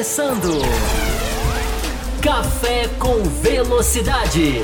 [0.00, 0.62] começando.
[2.22, 4.62] Café com Velocidade.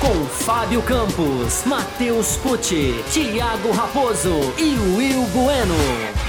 [0.00, 5.74] Com Fábio Campos, Matheus Pucci, Thiago Raposo e Will Bueno.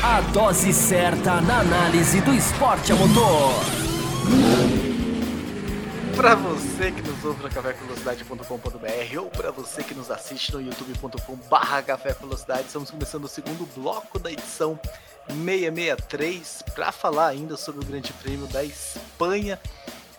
[0.04, 3.54] A dose certa na análise do esporte a motor.
[6.14, 11.82] Para você que nos ouve no cafévelocidade.com.br ou para você que nos assiste no youtube.com/barra
[11.84, 14.78] Café Velocidade, estamos começando o segundo bloco da edição
[15.32, 19.60] 663 para falar ainda sobre o Grande Prêmio da Espanha.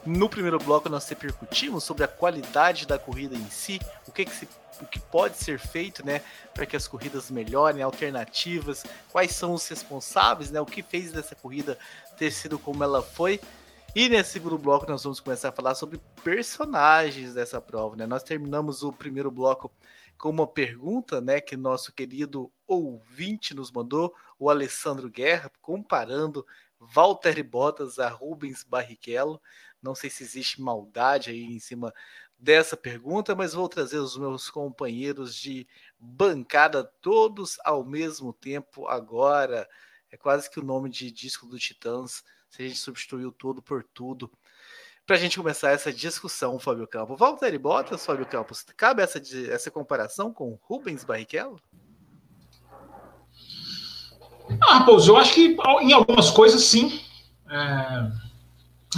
[0.05, 4.35] No primeiro bloco nós repercutimos sobre a qualidade da corrida em si, o que, que
[4.35, 4.49] se,
[4.81, 6.23] o que pode ser feito, né,
[6.53, 11.37] para que as corridas melhorem, alternativas, quais são os responsáveis, né, o que fez dessa
[11.37, 11.79] corrida
[12.17, 13.39] ter sido como ela foi.
[13.95, 18.07] E nesse segundo bloco nós vamos começar a falar sobre personagens dessa prova, né?
[18.07, 19.71] Nós terminamos o primeiro bloco
[20.17, 26.45] com uma pergunta, né, que nosso querido ouvinte nos mandou, o Alessandro Guerra, comparando
[26.81, 29.41] Valtteri Bottas a Rubens Barrichello.
[29.81, 31.95] Não sei se existe maldade aí em cima
[32.37, 35.65] dessa pergunta, mas vou trazer os meus companheiros de
[35.97, 39.69] bancada todos ao mesmo tempo agora.
[40.11, 43.85] É quase que o nome de disco do Titãs se a gente substituiu tudo por
[43.85, 44.29] tudo.
[45.07, 47.17] Para a gente começar essa discussão, Fábio Campos.
[47.17, 51.63] Valtteri Bottas, Fábio Campos, cabe essa, essa comparação com Rubens Barrichello?
[54.61, 57.01] Ah, Raposo, eu acho que em algumas coisas sim,
[57.51, 58.07] é...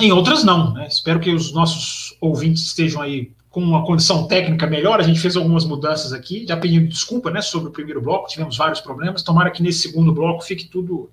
[0.01, 0.73] em outras não.
[0.73, 0.87] Né?
[0.87, 4.99] Espero que os nossos ouvintes estejam aí com uma condição técnica melhor.
[4.99, 8.57] A gente fez algumas mudanças aqui, já pedindo desculpa né, sobre o primeiro bloco, tivemos
[8.57, 9.23] vários problemas.
[9.23, 11.11] Tomara que nesse segundo bloco fique tudo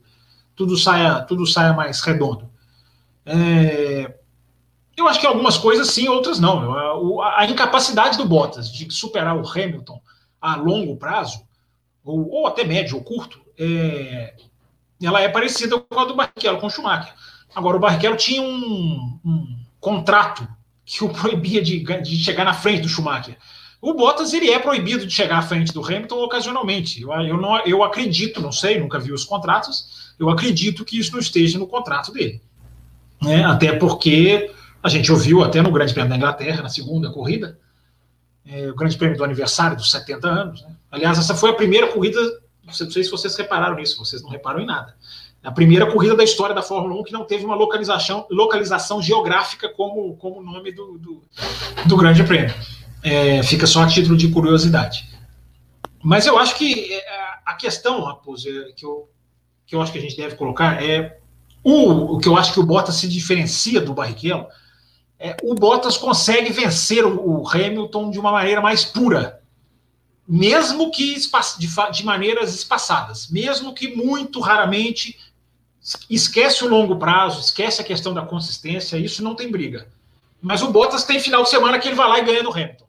[0.56, 2.50] tudo saia, tudo saia mais redondo.
[3.26, 4.14] É,
[4.96, 7.22] eu acho que algumas coisas sim, outras não.
[7.22, 10.02] A, a, incapacidade do Bottas de superar o Hamilton
[10.40, 11.42] a longo prazo,
[12.04, 14.34] ou, ou até médio ou curto, é,
[15.02, 17.14] ela é parecida com a do Barrichello, com o Schumacher.
[17.56, 20.48] Agora, o Barrichello tinha um, um contrato
[20.86, 23.38] que o proibia de, de chegar na frente do Schumacher.
[23.82, 27.02] O Bottas ele é proibido de chegar à frente do Hamilton ocasionalmente.
[27.02, 31.12] Eu, eu, não, eu acredito, não sei, nunca vi os contratos, eu acredito que isso
[31.14, 32.40] não esteja no contrato dele.
[33.20, 33.44] Né?
[33.44, 34.52] Até porque
[34.84, 37.58] a gente ouviu até no Grande Prêmio da Inglaterra, na segunda corrida,
[38.46, 40.62] é, o Grande Prêmio do aniversário dos 70 anos.
[40.62, 40.76] Né?
[40.92, 42.20] Aliás, essa foi a primeira corrida,
[42.64, 44.96] não sei se vocês repararam nisso, vocês não reparam em nada.
[45.44, 49.70] A primeira corrida da história da Fórmula 1 que não teve uma localização, localização geográfica
[49.70, 51.24] como, como nome do, do,
[51.86, 52.54] do Grande Prêmio.
[53.04, 55.10] É, fica só a título de curiosidade.
[56.04, 57.04] Mas eu acho que é,
[57.46, 59.10] a questão, Raposo, é, que eu
[59.72, 61.18] que eu acho que a gente deve colocar é
[61.64, 64.48] o, o que eu acho que o Bottas se diferencia do Barrichello.
[65.24, 69.40] É, o Bottas consegue vencer o, o Hamilton de uma maneira mais pura,
[70.28, 71.14] mesmo que
[71.60, 75.20] de, de maneiras espaçadas, mesmo que muito raramente
[76.10, 79.88] esquece o longo prazo, esquece a questão da consistência, isso não tem briga.
[80.42, 82.88] Mas o Bottas tem final de semana que ele vai lá e ganha do Hamilton.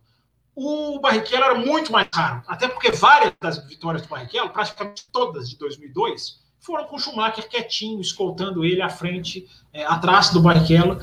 [0.55, 5.51] O Barrichello era muito mais raro, até porque várias das vitórias do Barrichello, praticamente todas
[5.51, 10.99] de 2002, foram com o Schumacher quietinho, escoltando ele à frente, é, atrás do Barrichello.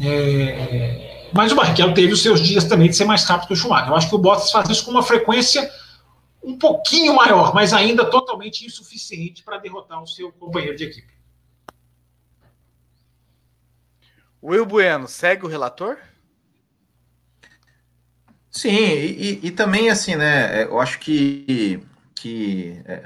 [0.00, 3.56] É, mas o Barrichello teve os seus dias também de ser mais rápido que o
[3.56, 3.88] Schumacher.
[3.88, 5.70] Eu acho que o Bottas faz isso com uma frequência
[6.42, 11.18] um pouquinho maior, mas ainda totalmente insuficiente para derrotar o seu companheiro de equipe.
[14.42, 15.98] Will Bueno, segue o relator?
[18.50, 20.64] Sim, e, e, também assim, né?
[20.64, 21.80] Eu acho que,
[22.14, 23.02] que é,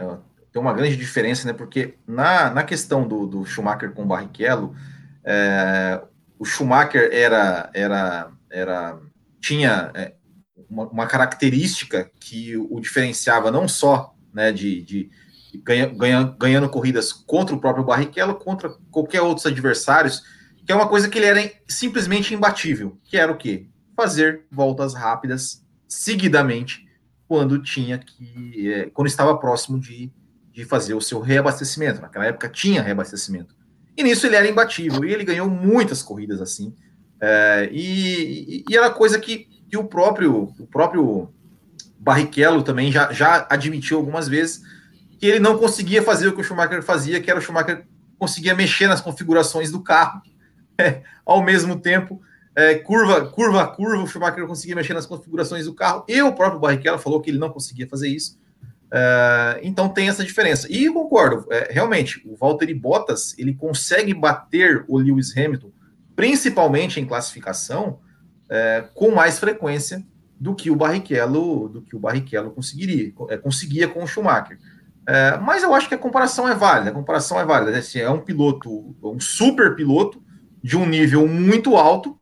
[0.52, 1.52] tem uma grande diferença, né?
[1.52, 4.76] Porque na, na questão do, do Schumacher com o Barrichello,
[5.24, 6.00] é,
[6.42, 8.98] o Schumacher era, era, era
[9.40, 10.14] tinha é,
[10.68, 15.10] uma, uma, característica que o diferenciava não só né, de, de
[15.62, 20.24] ganha, ganha, ganhando corridas contra o próprio Barrichello, contra qualquer outros adversários,
[20.66, 23.68] que é uma coisa que ele era simplesmente imbatível, que era o quê?
[23.96, 26.88] Fazer voltas rápidas seguidamente
[27.28, 30.12] quando tinha que, é, quando estava próximo de
[30.52, 32.00] de fazer o seu reabastecimento.
[32.00, 33.56] Naquela época tinha reabastecimento.
[33.96, 35.04] E nisso ele era imbatível.
[35.04, 36.74] E ele ganhou muitas corridas assim.
[37.20, 41.30] É, e, e, era coisa que, que o próprio o próprio
[41.98, 44.60] Barrichello também já, já admitiu algumas vezes
[45.20, 47.86] que ele não conseguia fazer o que o Schumacher fazia, que era o Schumacher
[48.18, 50.20] conseguia mexer nas configurações do carro
[50.76, 52.20] é, ao mesmo tempo.
[52.54, 56.32] É, curva, curva a curva, o Schumacher conseguia mexer nas configurações do carro, e o
[56.32, 58.38] próprio Barrichello falou que ele não conseguia fazer isso.
[58.92, 60.66] Uh, então tem essa diferença.
[60.70, 65.70] E concordo, é, realmente, o Valtteri Bottas ele consegue bater o Lewis Hamilton,
[66.14, 68.00] principalmente em classificação,
[68.50, 70.04] é, com mais frequência
[70.38, 74.58] do que o Barrichello, do que o Barrichello conseguiria, é, conseguia com o Schumacher.
[75.08, 77.72] É, mas eu acho que a comparação é válida, a comparação é válida.
[77.72, 77.78] Né?
[77.78, 80.22] Assim, é um piloto, um super piloto,
[80.62, 82.20] de um nível muito alto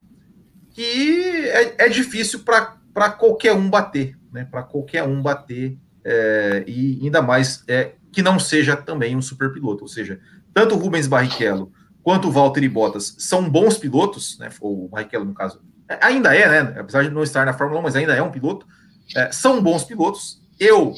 [0.71, 4.47] que é, é difícil para qualquer um bater, né?
[4.51, 9.53] Para qualquer um bater, é, e ainda mais é, que não seja também um super
[9.53, 9.85] piloto.
[9.85, 10.21] Ou seja,
[10.53, 14.49] tanto o Rubens Barrichello quanto o Valtteri Bottas são bons pilotos, né?
[14.61, 16.81] O Barrichello, no caso, é, ainda é, né?
[16.81, 18.67] Apesar de não estar na Fórmula 1, mas ainda é um piloto.
[19.17, 20.43] É, são bons pilotos.
[20.59, 20.95] Eu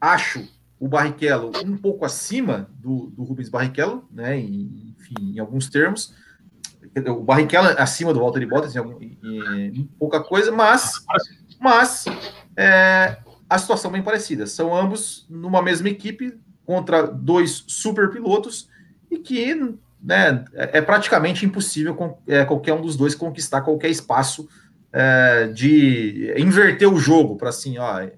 [0.00, 0.46] acho
[0.78, 4.38] o Barrichello um pouco acima do, do Rubens Barrichello, né?
[4.38, 6.14] Em, enfim, em alguns termos.
[7.08, 11.04] O Barrichello acima do Valtteri Bottas em, em, em pouca coisa, mas,
[11.58, 12.04] mas
[12.56, 13.16] é,
[13.48, 14.46] a situação bem parecida.
[14.46, 18.68] São ambos numa mesma equipe contra dois super pilotos
[19.10, 19.54] e que
[20.02, 24.48] né, é, é praticamente impossível com, é, qualquer um dos dois conquistar qualquer espaço
[24.92, 28.12] é, de inverter o jogo para assim, ó, é,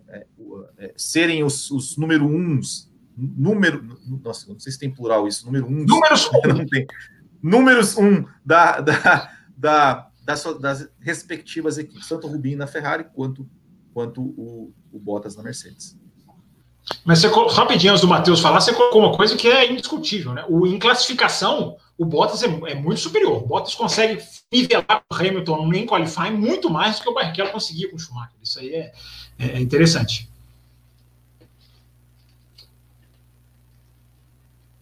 [0.78, 5.66] é, serem os, os número uns, número, nossa, não sei se tem plural isso, número
[5.70, 6.86] um, números não tem,
[7.42, 13.48] números um da, da, da, das, das respectivas equipes, tanto o Rubinho na Ferrari quanto
[13.96, 15.98] quanto o, o Bottas na Mercedes.
[17.02, 20.44] Mas você, rapidinho antes do Matheus falar, você colocou uma coisa que é indiscutível, né?
[20.50, 23.42] O, em classificação, o Bottas é, é muito superior.
[23.42, 24.22] O Bottas consegue
[24.52, 28.36] nivelar o Hamilton em qualifying muito mais do que o Barrichello conseguia com o Schumacher.
[28.42, 28.92] Isso aí é,
[29.38, 30.28] é, é interessante.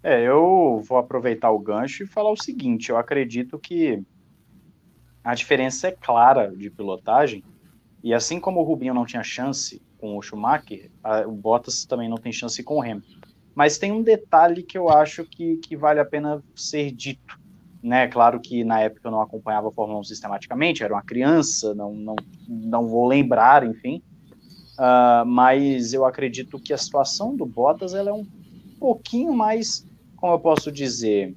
[0.02, 4.02] É, eu vou aproveitar o gancho e falar o seguinte: eu acredito que
[5.22, 7.44] a diferença é clara de pilotagem,
[8.04, 12.06] e assim como o Rubinho não tinha chance com o Schumacher, a, o Bottas também
[12.06, 13.18] não tem chance com o Hamilton.
[13.54, 17.40] Mas tem um detalhe que eu acho que, que vale a pena ser dito.
[17.82, 18.06] Né?
[18.08, 21.94] Claro que na época eu não acompanhava a Fórmula 1 sistematicamente, era uma criança, não,
[21.94, 22.16] não,
[22.46, 24.02] não vou lembrar, enfim.
[24.74, 28.26] Uh, mas eu acredito que a situação do Bottas ela é um
[28.78, 31.34] pouquinho mais, como eu posso dizer,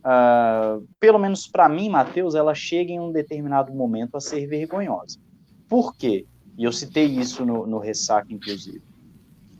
[0.00, 5.23] uh, pelo menos para mim, Matheus, ela chega em um determinado momento a ser vergonhosa.
[5.74, 6.24] Por quê?
[6.56, 8.80] E eu citei isso no, no ressaca, inclusive.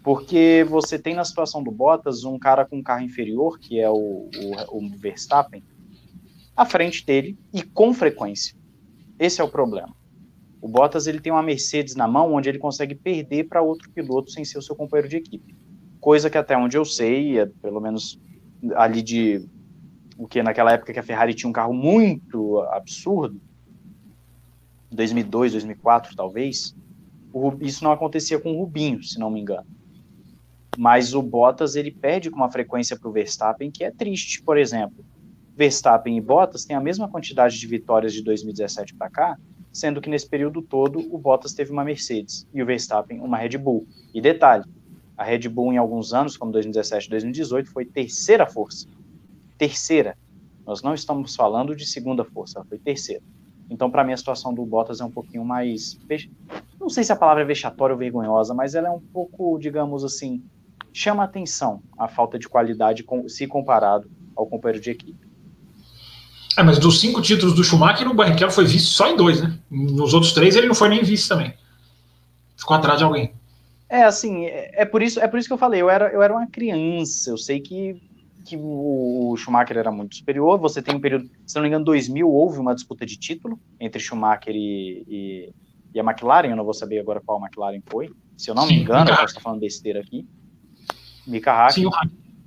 [0.00, 3.90] Porque você tem na situação do Bottas um cara com um carro inferior, que é
[3.90, 5.60] o, o, o Verstappen,
[6.56, 8.56] à frente dele e com frequência.
[9.18, 9.92] Esse é o problema.
[10.62, 14.30] O Bottas ele tem uma Mercedes na mão onde ele consegue perder para outro piloto
[14.30, 15.56] sem ser o seu companheiro de equipe.
[16.00, 18.20] Coisa que até onde eu sei, é, pelo menos
[18.76, 19.44] ali de
[20.16, 23.40] o que naquela época que a Ferrari tinha um carro muito absurdo,
[24.94, 26.74] 2002, 2004 talvez,
[27.60, 29.66] isso não acontecia com o Rubinho, se não me engano.
[30.76, 34.56] Mas o Bottas ele perde com uma frequência para o Verstappen que é triste, por
[34.56, 35.04] exemplo.
[35.56, 39.38] Verstappen e Bottas têm a mesma quantidade de vitórias de 2017 para cá,
[39.72, 43.58] sendo que nesse período todo o Bottas teve uma Mercedes e o Verstappen uma Red
[43.58, 43.86] Bull.
[44.12, 44.64] E detalhe,
[45.16, 48.88] a Red Bull em alguns anos, como 2017 e 2018, foi terceira força.
[49.56, 50.16] Terceira.
[50.66, 53.22] Nós não estamos falando de segunda força, foi terceira.
[53.70, 55.98] Então, para mim, a situação do Bottas é um pouquinho mais.
[56.78, 60.04] Não sei se a palavra é vexatória ou vergonhosa, mas ela é um pouco, digamos
[60.04, 60.42] assim,
[60.92, 65.26] chama atenção a falta de qualidade se comparado ao companheiro de equipe.
[66.56, 69.58] É, mas dos cinco títulos do Schumacher, o Barrichello foi visto só em dois, né?
[69.68, 71.52] Nos outros três ele não foi nem visto também.
[72.56, 73.32] Ficou atrás de alguém.
[73.88, 76.22] É, assim, é, é por isso, é por isso que eu falei, eu era, eu
[76.22, 78.00] era uma criança, eu sei que
[78.44, 80.58] que o Schumacher era muito superior.
[80.58, 84.00] Você tem um período, se não me engano, 2000 houve uma disputa de título entre
[84.00, 85.54] Schumacher e, e,
[85.94, 86.50] e, a McLaren.
[86.50, 88.10] Eu não vou saber agora qual a McLaren foi.
[88.36, 90.26] Se eu não Sim, me engano, eu posso estar falando besteira aqui.
[91.26, 91.90] Mika Hakkinen.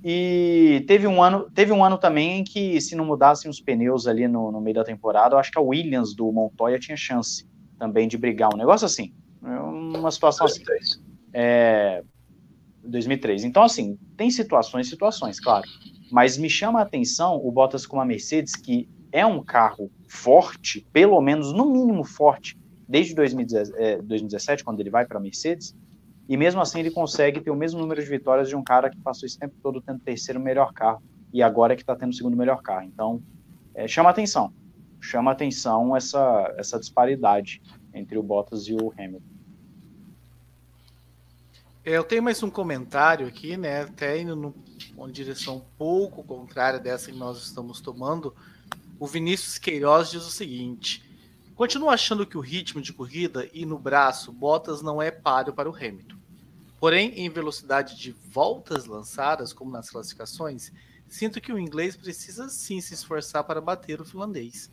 [0.04, 4.06] E teve um ano, teve um ano também em que se não mudassem os pneus
[4.06, 7.48] ali no, no meio da temporada, eu acho que a Williams do Montoya tinha chance
[7.78, 9.12] também de brigar um negócio assim,
[9.42, 10.62] uma situação assim.
[11.32, 12.02] É,
[12.88, 13.44] 2003.
[13.44, 15.66] Então, assim, tem situações situações, claro.
[16.10, 20.86] Mas me chama a atenção o Bottas com uma Mercedes, que é um carro forte,
[20.92, 25.76] pelo menos, no mínimo forte, desde 2017, quando ele vai para a Mercedes,
[26.28, 28.98] e mesmo assim ele consegue ter o mesmo número de vitórias de um cara que
[28.98, 31.02] passou esse tempo todo tendo terceiro melhor carro,
[31.32, 32.84] e agora é que está tendo o segundo melhor carro.
[32.84, 33.22] Então,
[33.74, 34.52] é, chama atenção.
[35.00, 37.62] Chama atenção essa, essa disparidade
[37.94, 39.37] entre o Bottas e o Hamilton.
[41.88, 43.80] É, eu tenho mais um comentário aqui, né?
[43.80, 48.36] Até indo numa direção um pouco contrária dessa que nós estamos tomando.
[49.00, 51.02] O Vinícius Queiroz diz o seguinte:
[51.54, 55.70] continuo achando que o ritmo de corrida e no braço, Bottas não é páreo para
[55.70, 56.18] o Hamilton.
[56.78, 60.70] Porém, em velocidade de voltas lançadas, como nas classificações,
[61.08, 64.70] sinto que o inglês precisa sim se esforçar para bater o finlandês.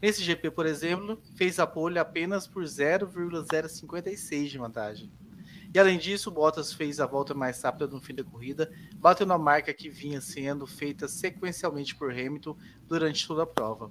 [0.00, 5.12] Nesse GP, por exemplo, fez a pole apenas por 0,056 de vantagem.
[5.74, 9.38] E além disso, Bottas fez a volta mais rápida no fim da corrida, batendo a
[9.38, 13.90] marca que vinha sendo feita sequencialmente por Hamilton durante toda a prova.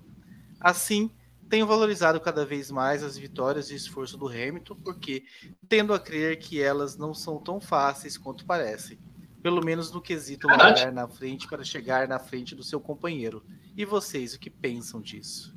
[0.62, 1.12] Assim,
[1.50, 5.26] tenho valorizado cada vez mais as vitórias e esforço do Hamilton, porque
[5.68, 8.98] tendo a crer que elas não são tão fáceis quanto parecem.
[9.42, 13.44] Pelo menos no quesito largar na frente para chegar na frente do seu companheiro.
[13.76, 15.54] E vocês, o que pensam disso?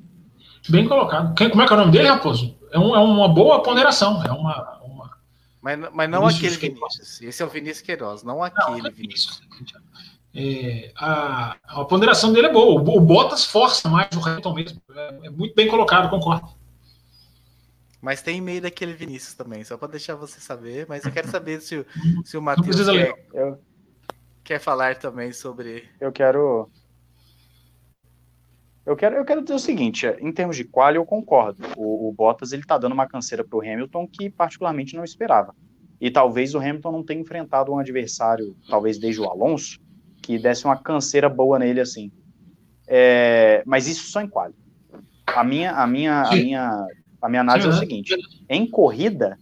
[0.69, 1.37] Bem colocado.
[1.51, 2.59] Como é que é o nome dele, Raposo?
[2.73, 4.23] É, um, é uma boa ponderação.
[4.25, 4.81] É uma.
[5.67, 7.23] Mas, mas não Vinícius aquele Vinícius.
[7.23, 9.43] Esse é o Vinícius Queiroz, não aquele não, é Vinícius.
[10.33, 12.81] É, a, a, ponderação dele é boa.
[12.81, 14.81] O, o Bottas força mais o Hamilton mesmo.
[14.95, 16.49] É, é, muito bem colocado, concordo.
[18.01, 20.87] Mas tem e-mail daquele Vinícius também, só para deixar você saber.
[20.89, 21.87] Mas eu quero saber se, o,
[22.25, 23.61] se o Matheus quer, eu...
[24.45, 25.89] quer falar também sobre.
[26.01, 26.71] Eu quero.
[28.87, 31.61] Eu quero, eu quero dizer o seguinte, em termos de qual eu concordo.
[31.77, 35.53] O, o Bottas ele tá dando uma canseira para o Hamilton que particularmente não esperava.
[36.01, 39.81] E talvez o Hamilton não tenha enfrentado um adversário, talvez desde o Alonso,
[40.23, 42.13] que desse uma canseira boa nele assim.
[42.87, 44.55] É, mas isso só em quali.
[45.27, 46.87] A minha, a minha, a minha,
[47.23, 48.15] a minha análise é o seguinte:
[48.49, 49.37] em corrida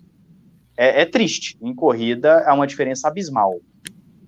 [0.77, 1.59] é, é, triste.
[1.61, 3.61] Em corrida é uma diferença abismal.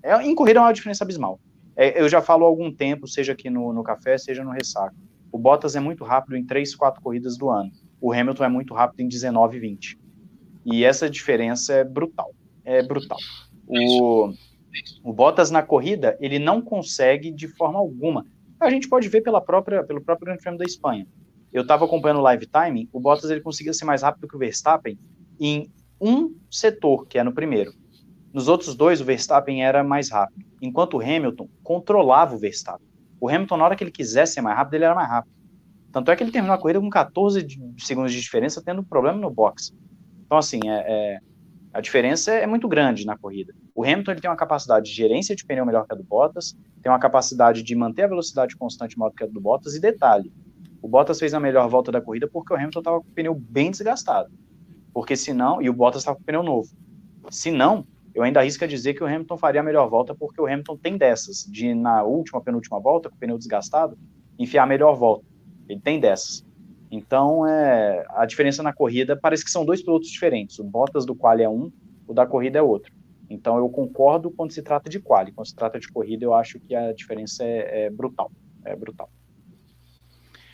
[0.03, 1.41] É, em corrida é uma diferença abismal.
[1.77, 4.95] É, eu já falo há algum tempo, seja aqui no, no café, seja no ressaca.
[5.31, 7.71] O Bottas é muito rápido em 3, 4 corridas do ano.
[8.01, 9.99] O Hamilton é muito rápido em 19, 20.
[10.65, 12.35] E essa diferença é brutal.
[12.65, 13.19] É brutal.
[13.67, 14.33] O,
[15.05, 18.25] o Bottas na corrida, ele não consegue de forma alguma.
[18.59, 21.07] A gente pode ver pela própria, pelo próprio Grande Prêmio da Espanha.
[21.53, 24.39] Eu estava acompanhando o live timing, o Bottas ele conseguia ser mais rápido que o
[24.39, 24.99] Verstappen
[25.39, 27.73] em um setor, que é no primeiro.
[28.37, 32.87] Nos outros dois, o Verstappen era mais rápido, enquanto o Hamilton controlava o Verstappen.
[33.19, 35.33] O Hamilton, na hora que ele quisesse ser mais rápido, ele era mais rápido.
[35.91, 37.47] Tanto é que ele terminou a corrida com 14
[37.79, 39.75] segundos de diferença, tendo problema no box.
[40.27, 41.21] Então, assim, é, é
[41.73, 43.55] a diferença é muito grande na corrida.
[43.75, 46.55] O Hamilton ele tem uma capacidade de gerência de pneu melhor que a do Bottas,
[46.83, 50.31] tem uma capacidade de manter a velocidade constante maior que a do Bottas, e detalhe,
[50.83, 53.35] o Bottas fez a melhor volta da corrida porque o Hamilton estava com o pneu
[53.35, 54.31] bem desgastado.
[54.93, 56.69] Porque senão, e o Bottas estava com o pneu novo.
[57.31, 60.41] Se não, eu ainda arrisco a dizer que o Hamilton faria a melhor volta porque
[60.41, 63.99] o Hamilton tem dessas, de na última, penúltima volta, com o pneu desgastado,
[64.39, 65.27] enfiar a melhor volta.
[65.69, 66.43] Ele tem dessas.
[66.91, 70.59] Então, é, a diferença na corrida parece que são dois pilotos diferentes.
[70.59, 71.71] O Bottas do quali é um,
[72.09, 72.91] o da corrida é outro.
[73.29, 75.31] Então, eu concordo quando se trata de quali.
[75.31, 78.33] Quando se trata de corrida, eu acho que a diferença é, é brutal.
[78.65, 79.11] É brutal.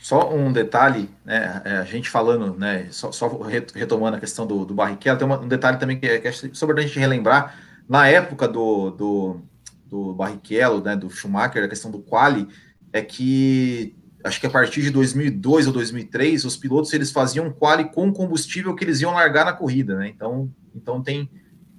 [0.03, 3.25] Só um detalhe, né, é, a gente falando, né, só, só
[3.73, 6.31] retomando a questão do, do Barrichello, tem uma, um detalhe também que é, que é
[6.33, 7.57] sobre a gente relembrar,
[7.87, 9.41] na época do, do,
[9.85, 12.49] do Barrichello, né, do Schumacher, a questão do quali,
[12.91, 13.95] é que
[14.25, 18.75] acho que a partir de 2002 ou 2003, os pilotos eles faziam quali com combustível
[18.75, 20.09] que eles iam largar na corrida, né?
[20.09, 21.29] Então, então tem,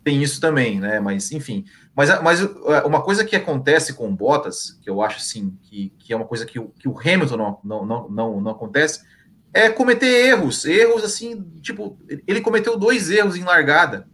[0.05, 1.01] tem isso também, né?
[1.01, 1.65] Mas enfim,
[1.97, 6.13] mas, mas é, uma coisa que acontece com Bottas, que eu acho assim que, que
[6.13, 9.03] é uma coisa que, o, que o Hamilton não, não, não, não, não acontece,
[9.53, 14.07] é cometer erros, erros assim, tipo, ele cometeu dois erros em largada,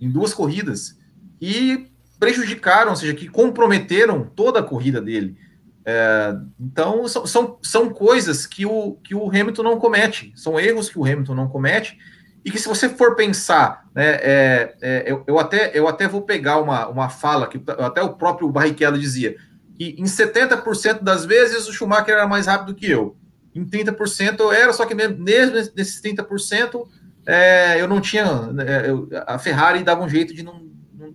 [0.00, 0.98] em duas corridas,
[1.40, 1.88] e
[2.18, 5.36] prejudicaram, ou seja, que comprometeram toda a corrida dele.
[5.84, 10.88] É, então, são, são, são coisas que o, que o Hamilton não comete, são erros
[10.88, 11.98] que o Hamilton não comete,
[12.44, 16.22] e que se você for pensar, né, é, é, eu, eu, até, eu até vou
[16.22, 19.36] pegar uma, uma fala que até o próprio Barrichello dizia,
[19.76, 23.16] que em 70% das vezes o Schumacher era mais rápido que eu,
[23.54, 26.86] em 30% eu era, só que mesmo nesses 30%
[27.26, 28.24] é, eu não tinha,
[28.66, 30.66] é, eu, a Ferrari dava um jeito de não,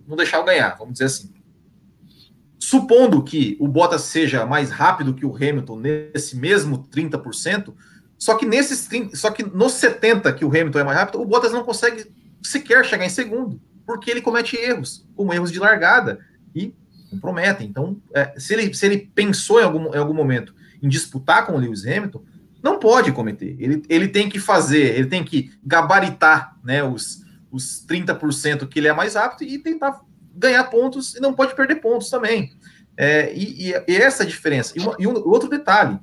[0.06, 1.32] não deixar eu ganhar, vamos dizer assim.
[2.58, 7.72] Supondo que o Bottas seja mais rápido que o Hamilton nesse mesmo 30%,
[8.18, 11.24] só que nesses 30, só que nos 70 que o Hamilton é mais rápido, o
[11.24, 12.06] Bottas não consegue
[12.42, 16.18] sequer chegar em segundo, porque ele comete erros, como erros de largada
[16.54, 16.74] e
[17.10, 17.68] comprometem.
[17.68, 21.54] Então, é, se, ele, se ele pensou em algum, em algum momento em disputar com
[21.54, 22.22] o Lewis Hamilton,
[22.62, 23.56] não pode cometer.
[23.58, 28.88] Ele, ele tem que fazer, ele tem que gabaritar né, os, os 30% que ele
[28.88, 30.00] é mais rápido e tentar
[30.34, 32.52] ganhar pontos e não pode perder pontos também.
[32.96, 34.72] É, e, e, essa diferença.
[34.76, 35.98] E, uma, e um, outro detalhe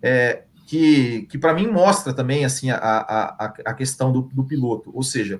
[0.00, 0.42] é,
[0.72, 5.02] que, que para mim mostra também assim a, a, a questão do, do piloto, ou
[5.02, 5.38] seja,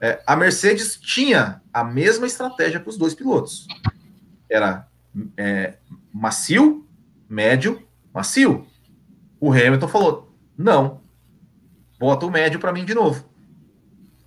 [0.00, 3.66] é, a Mercedes tinha a mesma estratégia para os dois pilotos.
[4.48, 4.86] Era
[5.36, 5.78] é,
[6.14, 6.86] macio,
[7.28, 7.82] médio,
[8.14, 8.64] macio.
[9.40, 11.00] O Hamilton falou: não,
[11.98, 13.28] bota o médio para mim de novo.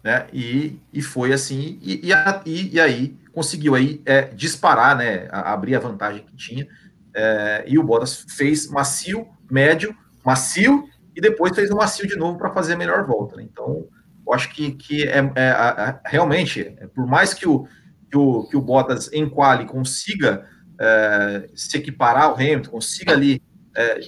[0.04, 0.28] Né?
[0.34, 2.12] E, e foi assim, e,
[2.46, 6.68] e, e aí conseguiu aí é, disparar, né, a, abrir a vantagem que tinha,
[7.14, 9.96] é, e o Bottas fez macio, médio,
[10.26, 10.86] macio,
[11.16, 13.36] e depois fez o macio de novo para fazer a melhor volta.
[13.36, 13.44] Né?
[13.44, 13.88] Então,
[14.26, 17.68] eu acho que, que é, é realmente, é, por mais que o,
[18.10, 20.46] que o, que o Bottas em quali consiga
[20.80, 23.42] é, se equiparar ao Hamilton, consiga ali
[23.76, 24.00] é,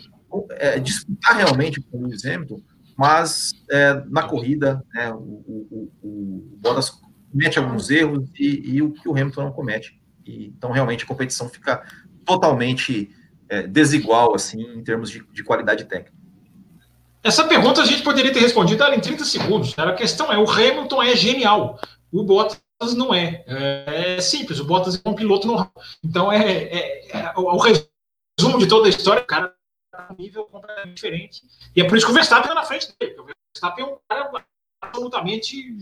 [0.52, 2.62] é, disputar realmente com o Lewis Hamilton,
[2.98, 6.92] mas é, na corrida né, o, o, o, Bottas
[7.32, 10.00] comete alguns erros e, e o que o Hamilton não comete.
[10.26, 11.84] E, então, realmente, a competição fica
[12.26, 13.10] totalmente
[13.52, 16.14] é, desigual, assim, em termos de, de, qualidade técnica.
[17.22, 19.78] Essa pergunta a gente poderia ter respondido ela em 30 segundos.
[19.78, 21.78] A questão é, o Hamilton é genial,
[22.10, 22.62] o Bottas
[22.96, 23.44] não é.
[23.46, 25.74] É, é simples, o Bottas é um piloto normal.
[26.02, 29.54] Então, é, é, é o, o resumo de toda a história, o cara
[29.92, 31.44] tá um nível completamente diferente.
[31.76, 33.20] E é por isso que o Verstappen está na frente dele.
[33.20, 34.32] O Verstappen é um cara
[34.82, 35.76] absolutamente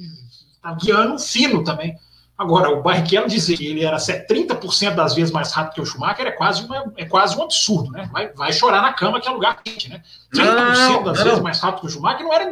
[0.60, 1.96] tá guiando fino também.
[2.40, 6.26] Agora, o Barrichello dizer que ele era 30% das vezes mais rápido que o Schumacher
[6.26, 8.10] é quase, uma, é quase um absurdo, né?
[8.14, 10.02] Vai, vai chorar na cama que é lugar quente, né?
[10.34, 11.44] 30% não, das não, vezes não.
[11.44, 12.46] mais rápido que o Schumacher não era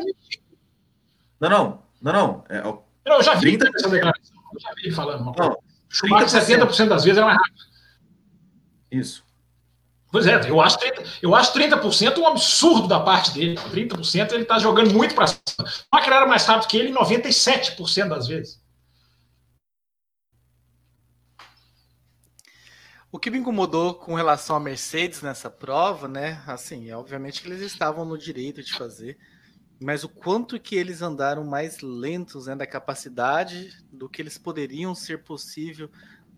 [1.40, 2.44] Não, não, não, não.
[2.50, 2.60] É,
[3.06, 3.78] eu já vi 30...
[3.78, 4.36] essa declaração.
[4.54, 5.52] Eu já vi ele falando uma coisa.
[5.52, 7.64] Não, Schumacher 70% das vezes era mais rápido.
[8.92, 9.24] Isso.
[10.12, 13.56] Pois é, eu acho, 30, eu acho 30% um absurdo da parte dele.
[13.56, 15.42] 30% ele está jogando muito para cima.
[15.62, 18.67] O Schumacher era mais rápido que ele 97% das vezes.
[23.10, 26.44] O que me incomodou com relação à Mercedes nessa prova, né?
[26.46, 29.18] Assim, obviamente que eles estavam no direito de fazer,
[29.80, 34.94] mas o quanto que eles andaram mais lentos né, da capacidade do que eles poderiam
[34.94, 35.90] ser possível,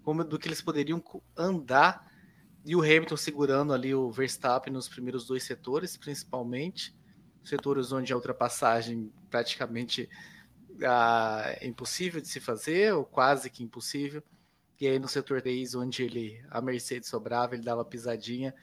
[0.03, 1.03] como do que eles poderiam
[1.35, 2.07] andar,
[2.63, 6.95] e o Hamilton segurando ali o Verstappen nos primeiros dois setores, principalmente,
[7.43, 10.07] setores onde a ultrapassagem praticamente
[10.85, 14.21] ah, é impossível de se fazer, ou quase que impossível.
[14.79, 18.53] E aí no setor 10, onde ele a Mercedes sobrava, ele dava pisadinha.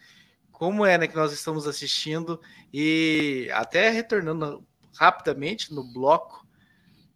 [0.50, 2.40] Como é né, que nós estamos assistindo
[2.72, 4.64] e até retornando
[4.96, 6.46] rapidamente no bloco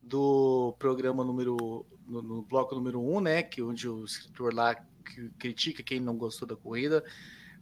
[0.03, 4.77] do programa número no, no bloco número 1, um, né, que onde o escritor lá
[5.39, 7.05] critica quem não gostou da corrida.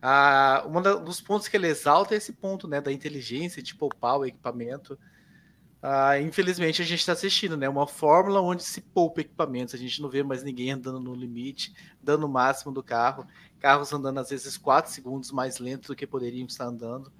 [0.00, 4.18] Ah, um dos pontos que ele exalta é esse ponto, né, da inteligência de poupar
[4.18, 4.98] o equipamento
[5.80, 7.68] ah, infelizmente a gente está assistindo, né?
[7.68, 11.72] Uma fórmula onde se poupa equipamentos, a gente não vê mais ninguém andando no limite,
[12.02, 13.26] dando o máximo do carro,
[13.60, 17.12] carros andando às vezes 4 segundos mais lento do que poderiam estar andando,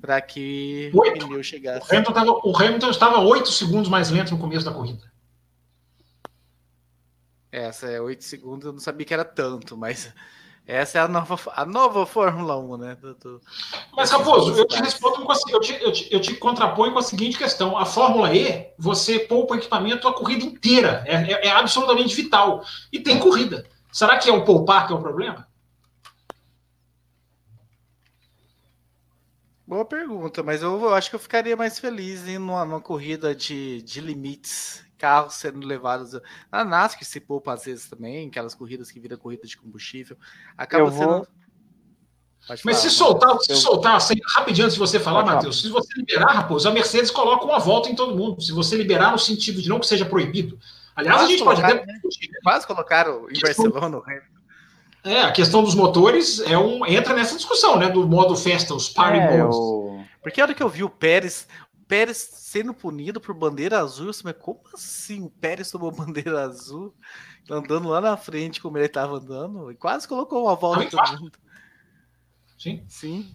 [0.00, 1.86] para que o pneu chegasse.
[1.86, 5.12] O Hamilton, tava, o Hamilton estava 8 segundos mais lento no começo da corrida.
[7.52, 10.14] Essa é 8 segundos, eu não sabia que era tanto, mas
[10.68, 12.94] essa é a nova, a nova Fórmula 1, né?
[12.96, 13.40] Do, do,
[13.96, 16.98] Mas, Raposo, eu te respondo com a, eu te, eu, te, eu te contraponho com
[16.98, 21.02] a seguinte questão: a Fórmula E, você poupa o equipamento a corrida inteira.
[21.06, 22.62] É, é, é, absolutamente vital.
[22.92, 23.64] E tem corrida.
[23.90, 25.48] Será que é o poupar que é o problema?
[29.66, 33.34] Boa pergunta, mas eu, eu acho que eu ficaria mais feliz em numa, numa corrida
[33.34, 36.20] de, de limites carros sendo levados.
[36.50, 40.16] Na NASCAR se poupa às vezes também, aquelas corridas que viram corrida de combustível.
[40.56, 41.06] Acaba eu sendo.
[41.06, 41.28] Vou...
[42.64, 43.56] Mas se soltar, se eu...
[43.56, 47.44] soltar assim, rapidinho antes de você falar, Matheus, se você liberar, Raposo, a Mercedes coloca
[47.44, 48.40] uma volta em todo mundo.
[48.40, 50.58] Se você liberar no sentido de não que seja proibido.
[50.96, 51.86] Aliás, quase a gente pode até.
[51.86, 52.00] Né?
[52.42, 54.02] Quase colocaram em Barcelona.
[55.04, 57.88] É, a questão dos motores é um, entra nessa discussão, né?
[57.88, 59.56] Do modo festa, os party é, modes.
[59.56, 60.04] Eu...
[60.22, 61.46] Porque a hora que eu vi o Pérez,
[61.88, 64.12] Pérez sendo punido por bandeira azul.
[64.22, 66.94] Mas como assim o Pérez tomou bandeira azul?
[67.50, 69.72] Andando lá na frente como ele estava andando.
[69.72, 71.38] E quase colocou uma volta todo mundo.
[72.58, 72.84] Sim.
[72.86, 73.26] Sim.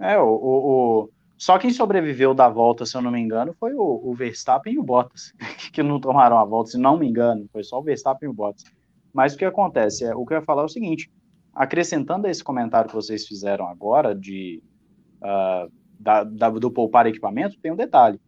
[0.00, 3.74] É, o, o, o, Só quem sobreviveu da volta, se eu não me engano, foi
[3.74, 5.32] o, o Verstappen e o Bottas,
[5.72, 7.48] que não tomaram a volta, se não me engano.
[7.52, 8.64] Foi só o Verstappen e o Bottas.
[9.12, 10.04] Mas o que acontece?
[10.04, 11.10] É, o que eu ia falar é o seguinte:
[11.54, 14.62] acrescentando a esse comentário que vocês fizeram agora, de
[15.20, 15.70] uh,
[16.02, 18.20] da, da, do poupar equipamento, tem um detalhe.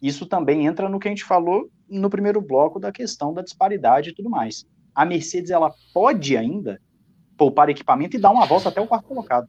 [0.00, 4.10] Isso também entra no que a gente falou no primeiro bloco da questão da disparidade
[4.10, 4.64] e tudo mais.
[4.94, 6.80] A Mercedes ela pode ainda
[7.36, 9.48] poupar equipamento e dar uma volta até o quarto colocado.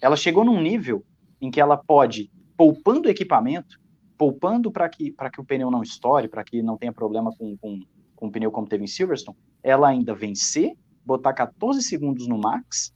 [0.00, 1.04] Ela chegou num nível
[1.40, 3.80] em que ela pode, poupando equipamento,
[4.16, 7.80] poupando para que, que o pneu não estoure, para que não tenha problema com, com,
[8.14, 12.94] com o pneu como teve em Silverstone, ela ainda vencer, botar 14 segundos no max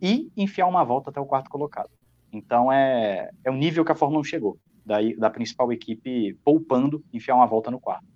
[0.00, 1.90] e enfiar uma volta até o quarto colocado.
[2.32, 7.04] Então é, é o nível que a Fórmula 1 chegou, daí, da principal equipe poupando,
[7.12, 8.06] enfiar uma volta no quarto.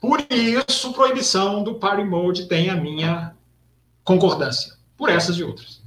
[0.00, 3.36] Por isso, proibição do Party Mode tem a minha
[4.04, 5.80] concordância, por essas e outras.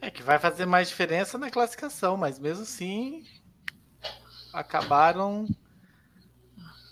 [0.00, 3.24] É que vai fazer mais diferença na classificação, mas mesmo assim
[4.52, 5.46] acabaram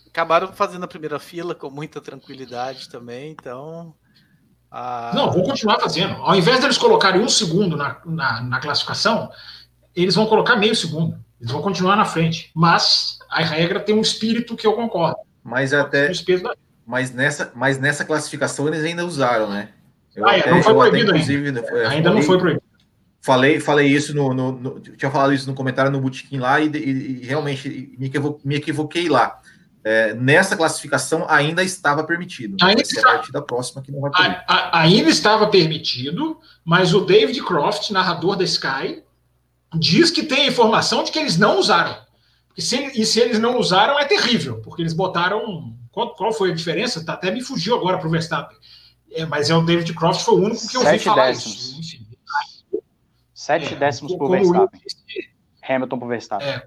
[0.07, 3.95] acabaram fazendo a primeira fila com muita tranquilidade também, então
[4.71, 5.13] ah...
[5.15, 6.15] Não, vou continuar fazendo.
[6.23, 9.31] Ao invés deles colocarem um segundo na, na, na, classificação,
[9.95, 11.19] eles vão colocar meio segundo.
[11.41, 12.51] Eles vão continuar na frente.
[12.55, 15.17] Mas a regra tem um espírito que eu concordo.
[15.43, 16.11] Mas até.
[16.87, 19.71] Mas nessa, mas nessa classificação eles ainda usaram, né?
[20.15, 21.61] Eu, ah, é, não foi proibido até, ainda.
[21.61, 22.63] É, ainda falei, não foi proibido.
[23.21, 26.69] Falei, falei isso no, no, no, Tinha falado isso no comentário no Botequim lá e,
[26.69, 29.41] e, e realmente me, equivo, me equivoquei lá.
[29.85, 32.57] É, nessa classificação ainda estava permitido.
[32.63, 34.45] Ainda está, a partida próxima que não vai poder.
[34.47, 39.03] A, a, ainda estava permitido, mas o David Croft, narrador da Sky,
[39.75, 41.97] diz que tem a informação de que eles não usaram.
[42.57, 45.75] E se, e se eles não usaram, é terrível, porque eles botaram.
[45.93, 47.05] Qual, qual foi a diferença?
[47.05, 48.57] Tá, até me fugiu agora para o Verstappen.
[49.13, 51.57] É, mas é o David Croft foi o único que eu ouvi falar décimos.
[51.57, 51.81] isso.
[51.81, 52.07] Enfim.
[53.33, 54.81] Sete é, décimos para o Verstappen.
[55.67, 56.49] Hamilton para o Verstappen.
[56.49, 56.67] É,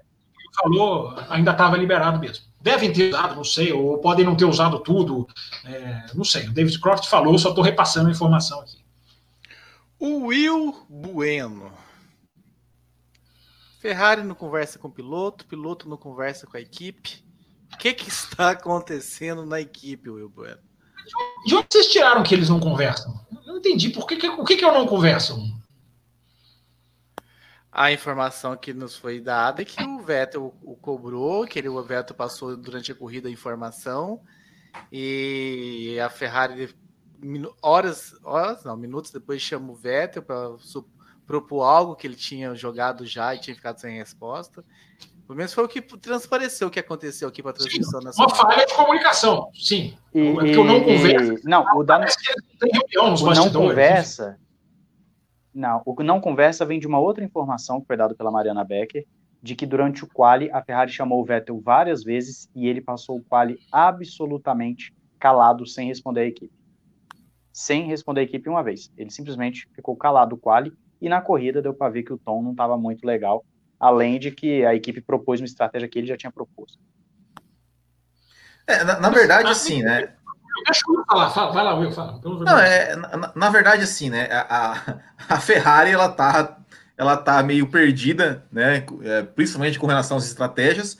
[0.56, 2.44] falou, ainda estava liberado mesmo.
[2.62, 5.26] Devem ter usado, não sei, ou podem não ter usado tudo,
[5.64, 6.46] é, não sei.
[6.46, 8.78] O David Croft falou, só estou repassando a informação aqui.
[9.98, 11.72] O Will Bueno.
[13.80, 17.24] Ferrari não conversa com o piloto, piloto não conversa com a equipe.
[17.74, 20.60] O que, que está acontecendo na equipe, Will Bueno?
[21.44, 23.12] De onde vocês tiraram que eles não conversam?
[23.44, 23.90] Eu não entendi.
[23.90, 25.36] Por que, que, o que, que eu não converso?
[27.72, 31.82] A informação que nos foi dada é que o Vettel o cobrou, que ele, o
[31.82, 34.20] Vettel passou durante a corrida a informação
[34.92, 36.68] e a Ferrari
[37.62, 40.50] horas, horas não, minutos depois chama o Vettel para
[41.26, 44.62] propor algo que ele tinha jogado já e tinha ficado sem resposta.
[45.26, 48.34] Pelo menos foi o que transpareceu o que aconteceu aqui para a transmissão sim, nacional.
[48.34, 49.96] Uma falha de comunicação, sim.
[50.12, 51.48] E, é porque eu não converso.
[51.48, 54.38] Não, o da o não conversa.
[55.54, 59.06] Não, o não conversa vem de uma outra informação que foi dada pela Mariana Becker,
[59.42, 63.18] de que durante o quali a Ferrari chamou o Vettel várias vezes e ele passou
[63.18, 66.52] o quali absolutamente calado, sem responder à equipe.
[67.52, 68.90] Sem responder à equipe uma vez.
[68.96, 72.40] Ele simplesmente ficou calado o quali e na corrida deu para ver que o tom
[72.40, 73.44] não estava muito legal,
[73.78, 76.78] além de que a equipe propôs uma estratégia que ele já tinha proposto.
[78.66, 80.14] É, na, na, verdade, assim, né?
[80.64, 82.20] Deixa eu falar, fala, vai lá, Will, fala.
[82.22, 84.28] Não, é, na, na, verdade, assim, né?
[84.30, 86.58] A, a Ferrari, ela tá,
[86.96, 88.84] ela tá meio perdida, né?
[89.02, 90.98] É, principalmente com relação às estratégias.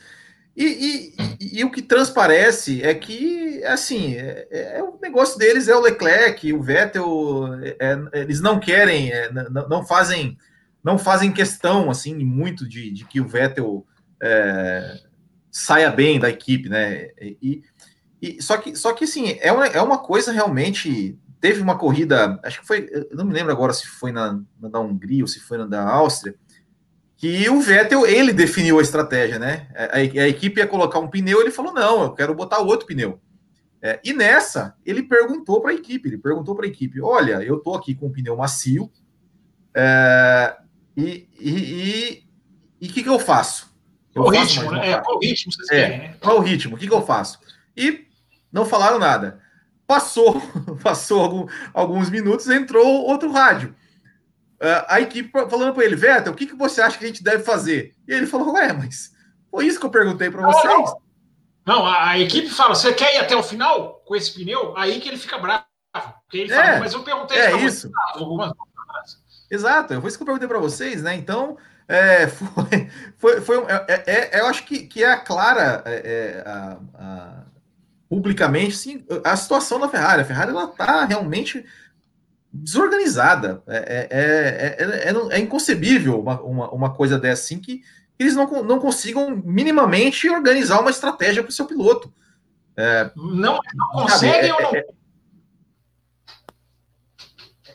[0.55, 5.67] E, e, e, o que transparece é que, assim, é, é, é, o negócio deles
[5.67, 10.37] é o Leclerc, o Vettel, é, é eles não querem, não, não, fazem,
[10.83, 13.85] não fazem questão, assim, muito de, de que o Vettel
[15.51, 17.09] saia bem da equipe, né?
[17.19, 17.63] E,
[18.39, 21.17] só que, só que, assim, é uma, é uma coisa realmente.
[21.39, 24.79] Teve uma corrida, acho que foi, não me lembro agora se foi na, na da
[24.79, 26.35] Hungria ou se foi na da Áustria,
[27.17, 29.67] que o Vettel, ele definiu a estratégia, né?
[29.75, 33.19] A, a, equipe ia colocar um pneu, ele falou, não, eu quero botar outro pneu.
[33.81, 37.59] É, e nessa, ele perguntou para a equipe, ele perguntou para a equipe, olha, eu
[37.59, 38.89] tô aqui com um pneu macio,
[39.75, 40.55] é,
[40.95, 42.23] e o e,
[42.79, 43.73] e, que, que eu faço?
[44.15, 44.91] Eu qual faço ritmo, né?
[44.91, 46.15] É, qual ritmo vocês é, querem, né?
[46.19, 46.75] Qual o ritmo?
[46.75, 47.39] O que, que eu faço?
[47.75, 48.07] E
[48.53, 49.41] não falaram nada.
[49.87, 50.39] Passou,
[50.81, 53.75] passou algum, alguns minutos, entrou outro rádio.
[54.61, 57.23] Uh, a equipe falando para ele, Vettel, o que, que você acha que a gente
[57.23, 57.93] deve fazer?
[58.07, 59.11] E ele falou, ué, mas
[59.51, 60.91] foi isso que eu perguntei para vocês.
[61.65, 64.77] Não, a, a, equipe fala, você quer ir até o final com esse pneu?
[64.77, 65.65] Aí que ele fica bravo.
[66.25, 67.91] Porque ele fala, é, mas eu perguntei é isso.
[68.13, 68.53] algumas
[69.49, 71.13] Exato, foi isso que eu perguntei para vocês, né?
[71.15, 75.83] Então, é, foi, foi, foi é, é, é, eu acho que, que é a clara
[75.85, 76.77] é, é, a,
[78.13, 80.21] publicamente sim, a situação da Ferrari.
[80.21, 81.65] A Ferrari ela está realmente
[82.51, 83.63] desorganizada.
[83.65, 87.81] É, é, é, é, inconcebível uma, uma, uma, coisa dessa assim que
[88.19, 92.13] eles não, não consigam minimamente organizar uma estratégia para o seu piloto.
[93.15, 94.71] não, não conseguem ou não?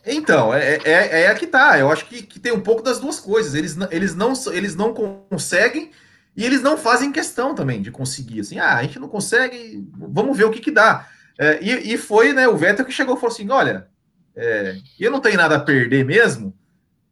[0.07, 1.77] Então, é, é, é que tá.
[1.81, 3.55] Eu acho que, que tem um pouco das duas coisas.
[3.55, 5.90] Eles, eles, não, eles não conseguem
[6.38, 8.38] e eles não fazem questão também de conseguir.
[8.38, 11.09] Assim, ah, a gente não consegue, vamos ver o que, que dá.
[11.37, 13.88] É, e, e foi né, o Vettel que chegou e falou assim: olha,
[14.37, 16.57] é, eu não tenho nada a perder mesmo,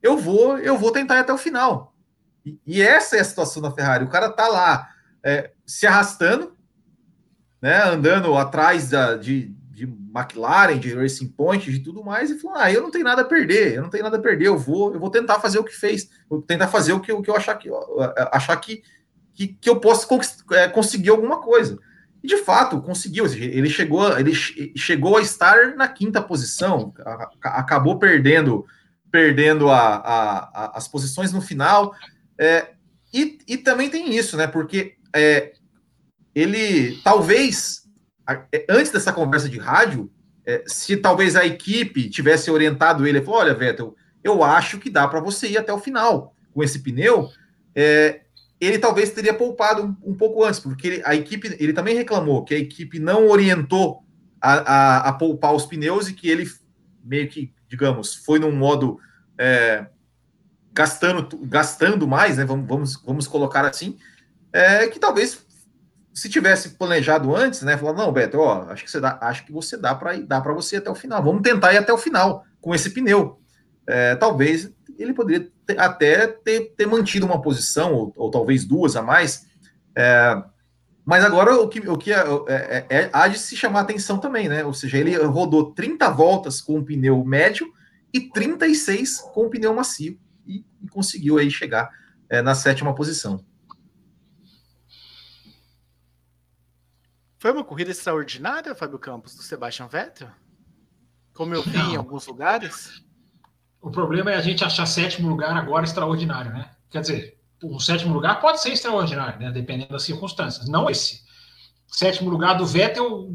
[0.01, 1.93] eu vou, eu vou tentar até o final.
[2.45, 4.05] E, e essa é a situação da Ferrari.
[4.05, 4.91] O cara tá lá
[5.25, 6.57] é, se arrastando,
[7.61, 12.59] né, andando atrás da, de, de McLaren, de Racing Point, de tudo mais, e falou:
[12.59, 14.95] ah, eu não tenho nada a perder, eu não tenho nada a perder, eu vou,
[14.95, 17.35] eu vou tentar fazer o que fez, vou tentar fazer o que, o que eu
[17.35, 17.69] achar que,
[18.31, 18.85] achar que,
[19.37, 20.09] que, que eu possa
[20.53, 21.79] é, conseguir alguma coisa.
[22.23, 23.27] E de fato, conseguiu.
[23.27, 26.93] Ele chegou, ele chegou a estar na quinta posição,
[27.45, 28.65] acabou perdendo
[29.13, 31.95] perdendo a, a, a, as posições no final.
[32.39, 32.71] É,
[33.15, 34.47] e, e também tem isso, né?
[34.47, 35.53] Porque é,
[36.35, 37.87] ele talvez
[38.53, 40.11] é, antes dessa conversa de rádio,
[40.45, 45.07] é, se talvez a equipe tivesse orientado ele, falou: olha, Vettel, eu acho que dá
[45.07, 47.31] para você ir até o final com esse pneu.
[47.75, 48.23] É,
[48.61, 52.55] ele talvez teria poupado um, pouco antes, porque ele, a equipe, ele também reclamou que
[52.55, 54.03] a equipe não orientou
[54.41, 56.49] a, a, a, poupar os pneus e que ele
[57.05, 58.99] meio que digamos, foi num modo
[59.39, 59.87] é,
[60.73, 62.45] gastando, gastando mais, né?
[62.45, 63.99] Vamos, vamos, vamos colocar assim,
[64.53, 65.45] é, que talvez
[66.15, 67.77] se tivesse planejado antes, né?
[67.77, 70.53] Falar, não, Beto, ó, acho que você dá, acho que você dá para dá para
[70.53, 71.23] você até o final.
[71.23, 73.41] Vamos tentar ir até o final com esse pneu.
[73.87, 78.97] É, talvez ele poderia ter, até ter, ter, mantido uma posição, ou, ou talvez duas
[78.97, 79.47] a mais.
[79.95, 80.43] É,
[81.05, 84.49] mas agora o que, o que é, é, é, há de se chamar atenção também,
[84.49, 84.65] né?
[84.65, 87.73] Ou seja, ele rodou 30 voltas com o pneu médio
[88.13, 91.91] e 36 com o pneu macio e, e conseguiu aí chegar
[92.29, 93.45] é, na sétima posição.
[97.39, 100.29] Foi uma corrida extraordinária, Fábio Campos, do Sebastian Vettel?
[101.33, 101.93] Como eu vi Não.
[101.93, 103.05] em alguns lugares?
[103.87, 106.71] O problema é a gente achar sétimo lugar agora extraordinário, né?
[106.91, 109.53] Quer dizer, um sétimo lugar pode ser extraordinário, né?
[109.53, 110.69] Dependendo das circunstâncias.
[110.69, 111.21] Não esse.
[111.87, 113.31] Sétimo lugar do Vettel,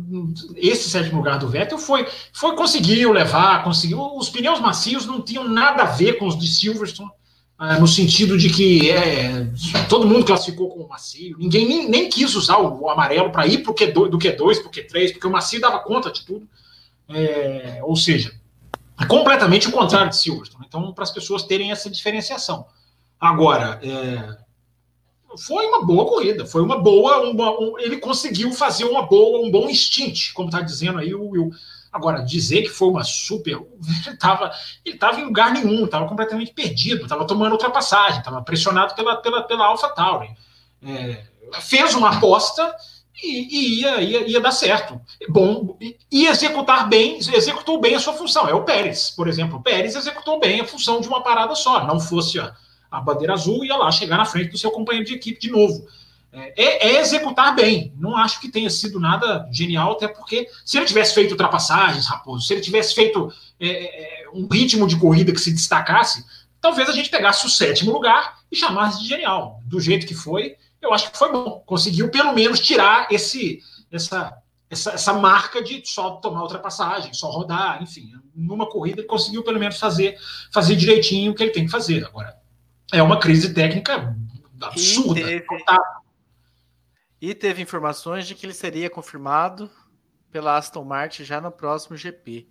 [0.58, 4.18] esse sétimo lugar do Vettel foi, foi conseguiu levar, conseguiu.
[4.18, 7.10] Os pneus macios não tinham nada a ver com os de Silverstone,
[7.58, 9.48] ah, no sentido de que é,
[9.88, 13.60] todo mundo classificou como macio, ninguém nem, nem quis usar o, o amarelo para ir
[13.60, 16.46] pro Q2, do Q2 para o Q3, porque o macio dava conta de tudo.
[17.08, 18.41] É, ou seja,
[19.02, 20.66] é completamente o contrário de Silverstone.
[20.68, 22.66] Então, para as pessoas terem essa diferenciação.
[23.20, 24.38] Agora, é,
[25.38, 29.52] foi uma boa corrida, foi uma boa, uma, um, ele conseguiu fazer uma boa, um
[29.52, 31.52] bom instint, como está dizendo aí o Will.
[31.92, 33.58] Agora, dizer que foi uma super.
[34.06, 34.52] Ele estava
[34.86, 39.44] ele tava em lugar nenhum, estava completamente perdido, estava tomando ultrapassagem, estava pressionado pela, pela,
[39.44, 40.30] pela Alpha Tauri.
[40.82, 41.24] É,
[41.60, 42.74] fez uma aposta
[43.22, 45.00] e, e ia, ia, ia, dar certo.
[45.30, 45.78] Bom,
[46.12, 48.48] e executar bem, executou bem a sua função.
[48.48, 49.58] É o Pérez, por exemplo.
[49.58, 52.56] O Pérez executou bem a função de uma parada só, não fosse a
[52.92, 55.88] a bandeira azul, ia lá chegar na frente do seu companheiro de equipe de novo.
[56.34, 57.94] É, é, executar bem.
[57.98, 62.46] Não acho que tenha sido nada genial, até porque se ele tivesse feito ultrapassagens, Raposo,
[62.46, 66.26] se ele tivesse feito é, é, é, um ritmo de corrida que se destacasse,
[66.60, 69.62] talvez a gente pegasse o sétimo lugar e chamasse de genial.
[69.66, 71.64] Do jeito que foi, eu acho que foi bom.
[71.66, 73.60] Conseguiu pelo menos tirar esse,
[73.92, 74.38] essa,
[74.70, 78.12] essa, essa marca de só tomar ultrapassagem, só rodar, enfim.
[78.34, 80.18] Numa corrida ele conseguiu pelo menos fazer,
[80.52, 82.06] fazer direitinho o que ele tem que fazer.
[82.06, 82.36] Agora,
[82.92, 84.16] é uma crise técnica
[84.62, 85.20] absurda.
[85.20, 85.46] E teve,
[87.22, 89.70] e teve informações de que ele seria confirmado
[90.32, 92.48] pela Aston Martin já no próximo GP.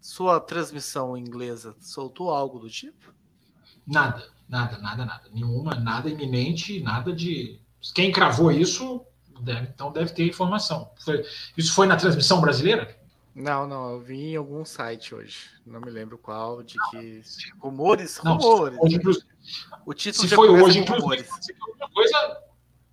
[0.00, 3.14] Sua transmissão inglesa soltou algo do tipo?
[3.86, 5.22] Nada, nada, nada, nada.
[5.32, 7.60] Nenhuma, nada iminente, nada de.
[7.94, 9.04] Quem cravou isso,
[9.40, 10.90] deve, então deve ter informação.
[11.04, 11.24] Foi,
[11.56, 12.96] isso foi na transmissão brasileira?
[13.34, 15.50] Não, não, eu vi em algum site hoje.
[15.66, 17.22] Não me lembro qual, de que.
[17.58, 18.78] Rumores, rumores.
[18.78, 19.12] Não,
[19.84, 22.38] o título se foi hoje, inclusive, se foi alguma coisa,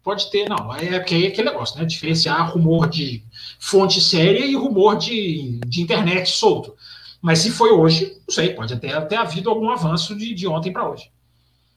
[0.04, 0.74] pode ter, não.
[0.76, 1.86] É porque aí é aquele negócio, né?
[1.86, 3.24] Diferenciar rumor de
[3.58, 6.76] fonte séria e rumor de, de internet solto.
[7.22, 10.74] Mas se foi hoje, não sei, pode até ter havido algum avanço de, de ontem
[10.74, 11.10] para hoje.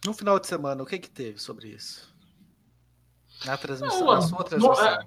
[0.06, 2.08] No final de semana, o que que teve sobre isso?
[3.44, 4.84] Na transmissão, não, na sua transmissão?
[4.84, 5.06] Não, é,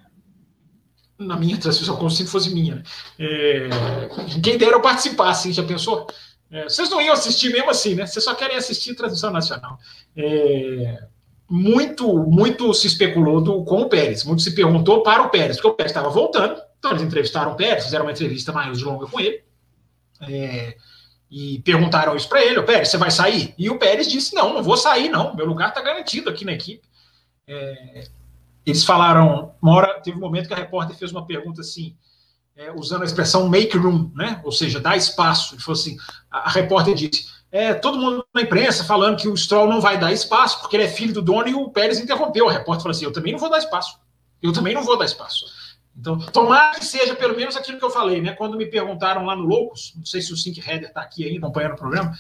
[1.18, 2.84] na minha transmissão, como se fosse minha.
[3.18, 3.70] É,
[4.44, 6.06] quem dera eu participar, assim, já pensou?
[6.52, 8.06] É, vocês não iam assistir mesmo assim, né?
[8.06, 9.78] Vocês só querem assistir transmissão nacional.
[10.16, 11.08] É,
[11.50, 15.70] muito, muito se especulou do, com o Pérez, muito se perguntou para o Pérez, porque
[15.70, 19.20] o Pérez estava voltando, então eles entrevistaram o Pérez, fizeram uma entrevista mais longa com
[19.20, 19.44] ele,
[20.22, 20.76] é,
[21.30, 23.54] e perguntaram isso para ele, o Pérez, você vai sair?
[23.58, 26.54] E o Pérez disse, não, não vou sair, não, meu lugar está garantido aqui na
[26.54, 26.82] equipe.
[27.48, 28.08] É,
[28.66, 31.96] eles falaram, uma hora, teve um momento que a repórter fez uma pergunta assim,
[32.56, 34.42] é, usando a expressão make room, né?
[34.44, 35.56] ou seja, dar espaço.
[35.56, 35.98] Ele falou assim,
[36.32, 40.00] a, a, repórter disse, é, todo mundo na imprensa falando que o Stroll não vai
[40.00, 42.50] dar espaço, porque ele é filho do dono, e o Pérez interrompeu.
[42.50, 44.00] A repórter falou assim, eu também não vou dar espaço.
[44.42, 45.46] Eu também não vou dar espaço.
[46.00, 48.32] Então, tomara que seja pelo menos aquilo que eu falei, né?
[48.32, 51.40] Quando me perguntaram lá no Loucos, não sei se o Sink Header está aqui ainda
[51.40, 52.18] acompanhando o programa,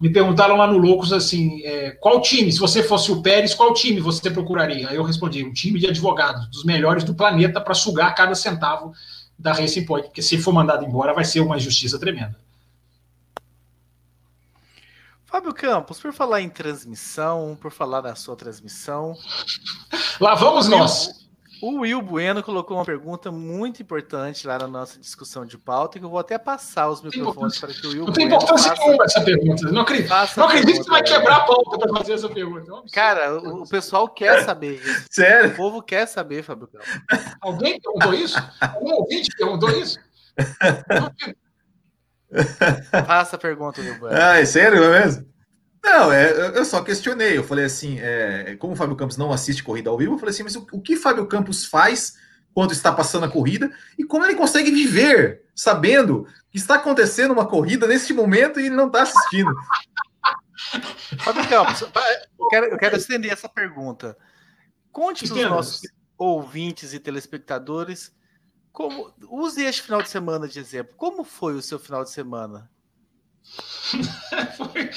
[0.00, 3.74] me perguntaram lá no Loucos assim, é, qual time, se você fosse o Pérez, qual
[3.74, 4.88] time você procuraria?
[4.88, 8.92] Aí eu respondi, um time de advogados, dos melhores do planeta, para sugar cada centavo
[9.36, 12.38] da Racing Point, porque se for mandado embora vai ser uma injustiça tremenda.
[15.26, 19.16] Fábio Campos, por falar em transmissão, por falar da sua transmissão.
[20.20, 21.17] Lá vamos nós!
[21.60, 26.04] O Will Bueno colocou uma pergunta muito importante lá na nossa discussão de pauta, que
[26.04, 28.84] eu vou até passar os microfones para que o Will Não tem bueno importância faça...
[28.84, 29.70] nenhuma essa pergunta.
[29.70, 32.72] Não acredito, não acredito que você vai quebrar a pauta para fazer essa pergunta.
[32.72, 35.06] É Cara, o, o, pessoal quer saber isso.
[35.10, 35.50] Sério?
[35.50, 36.88] O povo quer saber, Fábio Campos.
[37.40, 38.38] Alguém perguntou isso?
[38.60, 39.98] Algum ouvinte perguntou isso?
[43.06, 44.16] Faça a pergunta, Will Bueno.
[44.16, 45.26] Ah, é sério mesmo?
[45.82, 47.36] Não, é, eu só questionei.
[47.36, 50.34] Eu falei assim, é, como o Fábio Campos não assiste corrida ao vivo, eu falei
[50.34, 52.16] assim, mas o, o que Fábio Campos faz
[52.52, 57.46] quando está passando a corrida e como ele consegue viver sabendo que está acontecendo uma
[57.46, 59.52] corrida neste momento e ele não está assistindo.
[61.20, 64.16] Fábio Campos, eu quero, eu quero estender essa pergunta.
[64.90, 65.82] Conte para os nossos
[66.16, 68.12] ouvintes e telespectadores
[68.72, 70.94] como use este final de semana de exemplo.
[70.96, 72.70] Como foi o seu final de semana?
[74.56, 74.90] foi,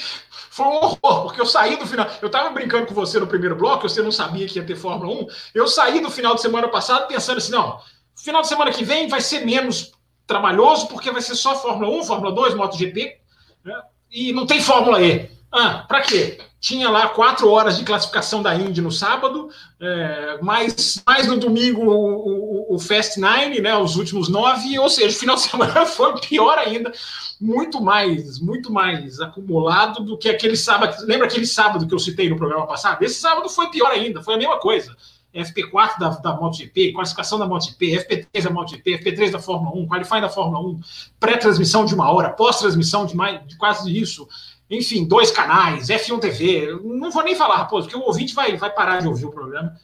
[0.50, 2.06] foi um horror, porque eu saí do final.
[2.20, 5.22] Eu estava brincando com você no primeiro bloco, você não sabia que ia ter Fórmula
[5.22, 5.26] 1.
[5.54, 7.80] Eu saí do final de semana passado pensando assim: não,
[8.16, 9.92] final de semana que vem vai ser menos
[10.26, 13.18] trabalhoso, porque vai ser só Fórmula 1, Fórmula 2, MotoGP,
[13.64, 13.82] né?
[14.10, 15.30] e não tem Fórmula E.
[15.50, 16.38] Ah, para quê?
[16.62, 21.82] Tinha lá quatro horas de classificação da Indy no sábado, é, mais, mais no domingo
[21.82, 25.84] o, o, o, Fast Nine, né, os últimos nove, ou seja, o final de semana
[25.84, 26.92] foi pior ainda,
[27.40, 31.04] muito mais, muito mais acumulado do que aquele sábado.
[31.04, 33.02] Lembra aquele sábado que eu citei no programa passado?
[33.02, 34.96] Esse sábado foi pior ainda, foi a mesma coisa.
[35.34, 40.20] FP4 da, da MotoGP, classificação da MotoGP, FP3 da MotoGP, FP3 da Fórmula 1, Qualify
[40.20, 40.80] da Fórmula 1,
[41.18, 44.28] pré-transmissão de uma hora, pós-transmissão de mais de quase isso,
[44.72, 48.70] enfim, dois canais, F1 TV, não vou nem falar, Raposo, porque o ouvinte vai, vai
[48.70, 49.76] parar de ouvir o programa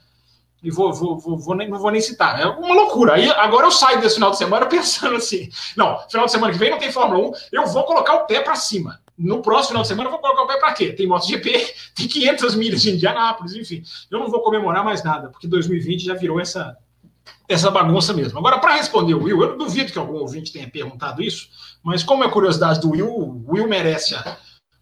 [0.63, 2.39] e vou, vou, vou, vou nem, não vou nem citar.
[2.39, 3.13] É uma loucura.
[3.13, 6.59] Aí, agora eu saio desse final de semana pensando assim: não, final de semana que
[6.59, 8.99] vem não tem Fórmula 1, eu vou colocar o pé para cima.
[9.17, 10.91] No próximo final de semana eu vou colocar o pé para quê?
[10.91, 13.83] Tem MotoGP, tem 500 milhas de Indianápolis, enfim.
[14.09, 16.75] Eu não vou comemorar mais nada, porque 2020 já virou essa,
[17.47, 18.39] essa bagunça mesmo.
[18.39, 21.49] Agora, para responder o Will, eu duvido que algum ouvinte tenha perguntado isso,
[21.83, 24.37] mas como é curiosidade do Will, o Will merece a,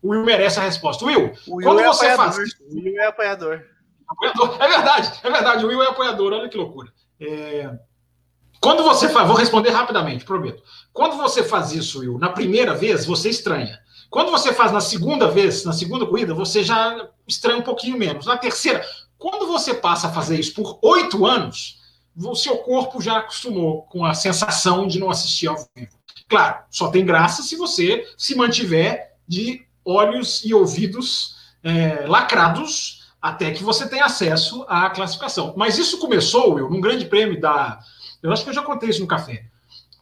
[0.07, 1.03] o Will merece a resposta.
[1.05, 2.35] Will, Will quando é você apoiador.
[2.35, 2.53] faz.
[2.61, 3.63] O Will é apoiador.
[4.07, 4.57] apoiador.
[4.61, 5.65] É verdade, é verdade.
[5.65, 6.91] O Will é apoiador, olha que loucura.
[7.19, 7.69] É...
[8.61, 10.63] Quando você faz, vou responder rapidamente, prometo.
[10.93, 13.77] Quando você faz isso, Will, na primeira vez, você estranha.
[14.09, 18.25] Quando você faz na segunda vez, na segunda corrida, você já estranha um pouquinho menos.
[18.25, 18.83] Na terceira,
[19.17, 21.81] quando você passa a fazer isso por oito anos,
[22.15, 25.97] o seu corpo já acostumou com a sensação de não assistir ao vivo.
[26.29, 33.51] Claro, só tem graça se você se mantiver de olhos e ouvidos é, lacrados até
[33.51, 35.53] que você tenha acesso à classificação.
[35.57, 37.79] Mas isso começou, eu, num grande prêmio da.
[38.21, 39.45] Eu acho que eu já contei isso no café.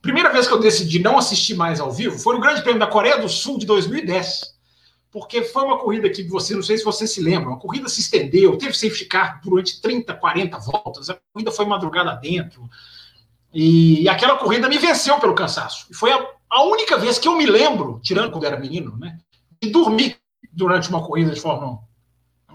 [0.05, 2.85] Primeira vez que eu decidi não assistir mais ao vivo foi no Grande Prêmio da
[2.85, 4.53] Coreia do Sul de 2010.
[5.11, 8.01] Porque foi uma corrida que você, não sei se você se lembra, uma corrida se
[8.01, 12.69] estendeu, teve safety car durante 30, 40 voltas, a corrida foi madrugada dentro.
[13.51, 15.87] E aquela corrida me venceu pelo cansaço.
[15.89, 19.17] E foi a, a única vez que eu me lembro, tirando quando era menino, né,
[19.61, 20.17] de dormir
[20.51, 21.85] durante uma corrida de Fórmula 1.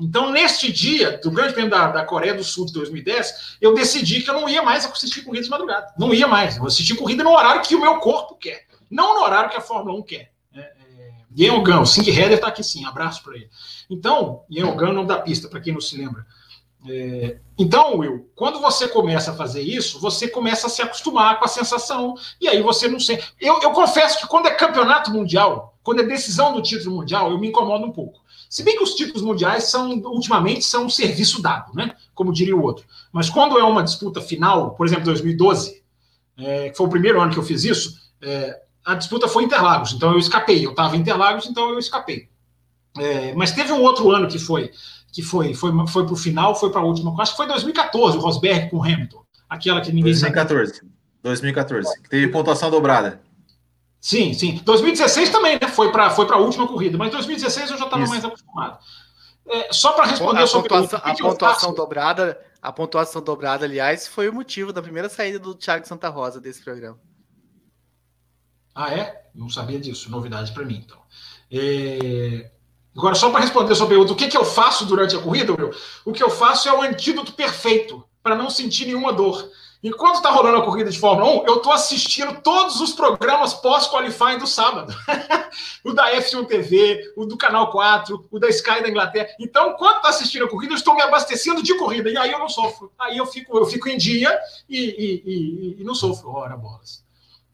[0.00, 4.22] Então, neste dia do Grande Prêmio da, da, Coreia do Sul de 2010, eu decidi
[4.22, 5.92] que eu não ia mais assistir corrida de madrugada.
[5.98, 6.56] Não ia mais.
[6.56, 9.60] Eu assisti corrida no horário que o meu corpo quer, não no horário que a
[9.60, 10.32] Fórmula 1 quer.
[10.54, 10.74] É, é...
[11.36, 13.50] Ian o Sing Header está aqui sim, abraço para ele.
[13.90, 16.24] Então, Ian Ogan o nome da pista, para quem não se lembra.
[16.88, 17.38] É...
[17.58, 21.48] Então, Will, quando você começa a fazer isso, você começa a se acostumar com a
[21.48, 23.22] sensação, e aí você não sei.
[23.38, 27.38] Eu, eu confesso que quando é campeonato mundial, quando é decisão do título mundial, eu
[27.38, 28.20] me incomodo um pouco.
[28.48, 31.94] Se bem que os títulos mundiais são, ultimamente, são um serviço dado, né?
[32.14, 32.84] Como diria o outro.
[33.12, 35.82] Mas quando é uma disputa final, por exemplo, 2012,
[36.36, 39.92] é, que foi o primeiro ano que eu fiz isso, é, a disputa foi Interlagos,
[39.92, 40.64] então eu escapei.
[40.64, 42.28] Eu estava em Interlagos, então eu escapei.
[42.98, 44.70] É, mas teve um outro ano que foi
[45.12, 48.16] que foi foi foi para o final, foi para a última, acho que foi 2014,
[48.16, 50.74] o Rosberg com o Hamilton, aquela que ninguém 2014.
[50.74, 50.90] Sabe.
[51.22, 53.20] 2014, que teve pontuação dobrada.
[54.00, 54.60] Sim, sim.
[54.64, 55.68] 2016 também, né?
[55.68, 58.78] Foi para foi a última corrida, mas 2016 eu já estava mais acostumado.
[59.46, 64.28] É, só para responder a, sua pontuação, a pontuação dobrada, a pontuação dobrada, aliás, foi
[64.28, 66.98] o motivo da primeira saída do Thiago Santa Rosa desse programa.
[68.74, 69.28] Ah, é?
[69.34, 71.00] Não sabia disso, novidade para mim, então.
[71.50, 72.50] É...
[72.96, 75.54] Agora, só para responder a sua pergunta, o que, que eu faço durante a corrida,
[75.56, 75.74] meu?
[76.04, 79.50] O que eu faço é o antídoto perfeito para não sentir nenhuma dor.
[79.82, 84.38] Enquanto está rolando a corrida de Fórmula 1, eu estou assistindo todos os programas pós-qualifying
[84.38, 84.94] do sábado.
[85.82, 89.28] o da F1 TV, o do Canal 4, o da Sky da Inglaterra.
[89.40, 92.10] Então, enquanto está assistindo a corrida, eu estou me abastecendo de corrida.
[92.10, 92.92] E aí eu não sofro.
[92.98, 96.28] Aí eu fico, eu fico em dia e, e, e, e não sofro.
[96.30, 97.02] Ora, bolas.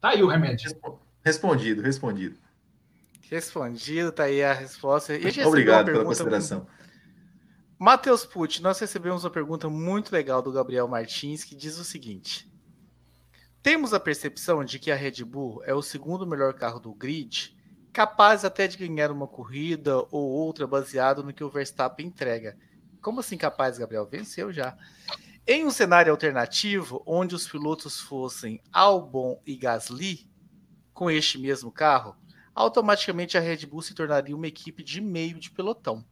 [0.00, 0.68] Tá aí o remédio.
[1.24, 2.36] Respondido, respondido.
[3.30, 5.12] Respondido, tá aí a resposta.
[5.44, 6.58] Obrigado pela consideração.
[6.58, 6.76] Muito...
[7.78, 12.50] Matheus Pucci, nós recebemos uma pergunta muito legal do Gabriel Martins que diz o seguinte:
[13.62, 17.54] Temos a percepção de que a Red Bull é o segundo melhor carro do grid,
[17.92, 22.56] capaz até de ganhar uma corrida ou outra baseado no que o Verstappen entrega.
[23.02, 24.06] Como assim capaz, Gabriel?
[24.06, 24.74] Venceu já.
[25.46, 30.26] Em um cenário alternativo, onde os pilotos fossem Albon e Gasly,
[30.94, 32.16] com este mesmo carro,
[32.54, 36.02] automaticamente a Red Bull se tornaria uma equipe de meio de pelotão.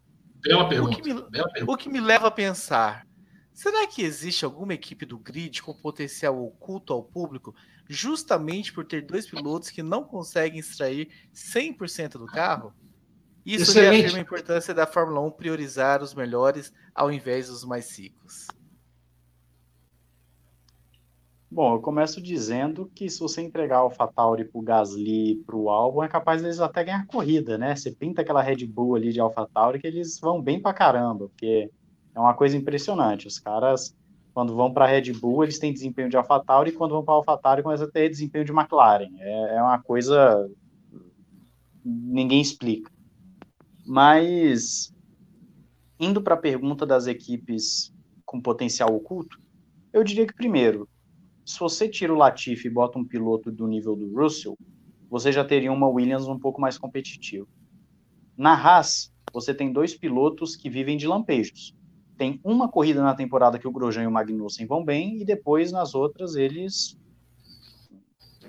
[0.45, 0.99] Bela pergunta.
[0.99, 1.65] O que, me, pergunta.
[1.67, 3.07] o que me leva a pensar,
[3.55, 7.55] Será que existe alguma equipe do grid com potencial oculto ao público,
[7.89, 12.75] justamente por ter dois pilotos que não conseguem extrair 100% do carro?
[13.47, 13.93] Isso Excelente.
[13.93, 18.49] reafirma a importância da Fórmula 1 priorizar os melhores ao invés dos mais ricos.
[21.55, 26.09] Bom, eu começo dizendo que se você entregar o AlphaTauri pro Gasly pro Albon, é
[26.09, 27.77] capaz deles até ganhar corrida, né?
[27.77, 31.71] Você pinta aquela Red Bull ali de AlphaTauri que eles vão bem pra caramba, porque
[32.13, 33.29] é uma coisa impressionante.
[33.29, 33.97] Os caras,
[34.35, 37.63] quando vão para Red Bull, eles têm desempenho de AlphaTauri, e quando vão para AlphaTauri,
[37.63, 39.13] começam a ter desempenho de McLaren.
[39.21, 40.51] É, é uma coisa
[41.85, 42.91] ninguém explica.
[43.87, 44.93] Mas
[46.01, 47.95] indo para a pergunta das equipes
[48.27, 49.41] com potencial oculto,
[49.93, 50.89] eu diria que primeiro,
[51.45, 54.57] se você tira o Latifi e bota um piloto do nível do Russell,
[55.11, 57.47] você já teria uma Williams um pouco mais competitiva.
[58.37, 61.75] Na Haas, você tem dois pilotos que vivem de lampejos.
[62.17, 65.71] Tem uma corrida na temporada que o Grosjean e o Magnussen vão bem, e depois
[65.73, 66.99] nas outras eles.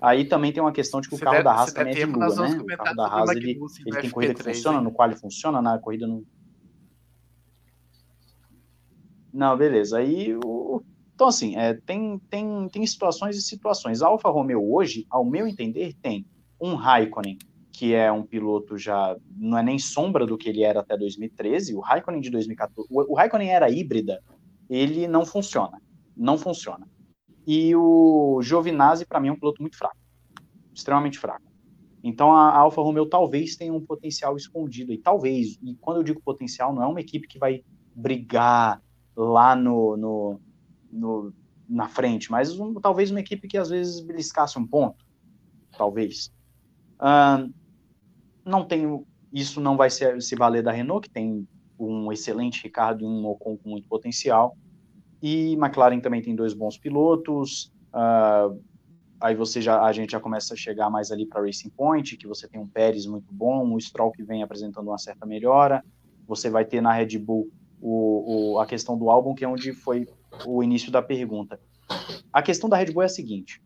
[0.02, 2.06] Aí também tem uma questão de que o carro der- da Haas também é de
[2.06, 2.58] lua, né?
[2.60, 4.89] O carro da Haas ele, ele tem corrida que FP3 funciona, ainda.
[4.89, 6.24] no qual ele funciona, na corrida não.
[9.34, 9.98] Não, beleza.
[9.98, 10.39] Aí, o...
[11.16, 14.01] então assim, é, tem, tem, tem situações e situações.
[14.01, 16.26] A Alfa Romeo hoje, ao meu entender, tem
[16.59, 17.38] um Raikkonen,
[17.72, 21.74] que é um piloto já, não é nem sombra do que ele era até 2013,
[21.74, 24.22] o Raikkonen de 2014, o, o Raikkonen era híbrida,
[24.70, 25.82] ele não funciona,
[26.16, 26.86] não funciona.
[27.47, 29.97] E o Giovinazzi, para mim, é um piloto muito fraco,
[30.74, 31.45] extremamente fraco.
[32.03, 36.22] Então a Alfa Romeo talvez tenha um potencial escondido, e talvez, e quando eu digo
[36.22, 37.63] potencial, não é uma equipe que vai
[37.95, 38.82] brigar
[39.16, 40.41] lá no, no,
[40.91, 41.33] no-
[41.67, 45.03] na frente, mas um- talvez uma equipe que às vezes beliscasse um ponto,
[45.77, 46.31] talvez.
[46.99, 47.49] Ahn,
[48.45, 53.03] não tenho, isso não vai ser, se valer da Renault, que tem um excelente Ricardo
[53.03, 54.55] e um Ocon com muito potencial,
[55.21, 58.49] e McLaren também tem dois bons pilotos, ah,
[59.19, 62.27] aí você já, a gente já começa a chegar mais ali para Racing Point, que
[62.27, 65.83] você tem um Pérez muito bom, o Stroll que vem apresentando uma certa melhora,
[66.27, 67.49] você vai ter na Red Bull
[67.81, 70.07] o, o- a questão do álbum, que é onde foi
[70.43, 71.59] o início da pergunta.
[72.33, 73.61] A questão da Red Bull é a seguinte: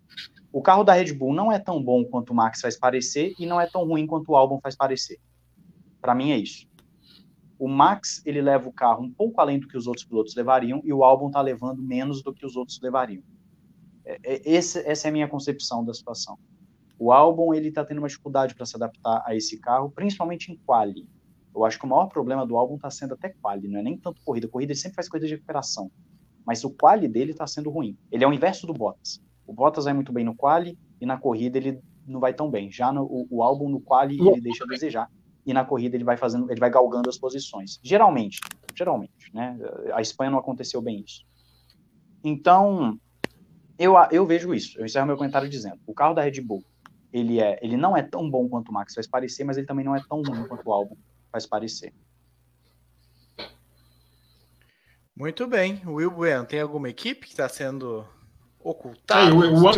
[0.51, 3.45] o carro da Red Bull não é tão bom quanto o Max faz parecer e
[3.45, 5.19] não é tão ruim quanto o álbum faz parecer.
[6.01, 6.67] Para mim é isso.
[7.57, 10.81] O Max ele leva o carro um pouco além do que os outros pilotos levariam
[10.83, 13.21] e o álbum está levando menos do que os outros levariam.
[14.05, 16.37] É- é- esse- essa é a minha concepção da situação.
[16.97, 20.57] O álbum ele está tendo uma dificuldade para se adaptar a esse carro, principalmente em
[20.65, 21.07] quali.
[21.53, 23.97] Eu acho que o maior problema do álbum está sendo até quali, não é nem
[23.97, 24.47] tanto corrida.
[24.47, 25.91] Corrida ele sempre faz corrida de recuperação,
[26.45, 27.97] mas o quali dele está sendo ruim.
[28.11, 29.21] Ele é o inverso do Bottas.
[29.45, 32.71] O Bottas vai muito bem no quali e na corrida ele não vai tão bem.
[32.71, 35.09] Já no, o, o álbum no quali ele deixa a desejar
[35.45, 37.79] e na corrida ele vai fazendo, ele vai galgando as posições.
[37.81, 38.39] Geralmente,
[38.75, 39.57] geralmente, né?
[39.93, 41.25] A Espanha não aconteceu bem isso.
[42.23, 42.99] Então,
[43.77, 44.79] eu, eu vejo isso.
[44.79, 46.63] Eu encerro meu comentário dizendo: o carro da Red Bull,
[47.11, 49.85] ele é, ele não é tão bom quanto o Max faz parecer, mas ele também
[49.85, 50.95] não é tão ruim quanto o álbum
[51.31, 51.93] faz parecer.
[55.19, 55.81] Muito bem.
[55.85, 58.07] Will Bueno, tem alguma equipe que está sendo
[58.57, 59.35] ocultada?
[59.35, 59.69] o, o,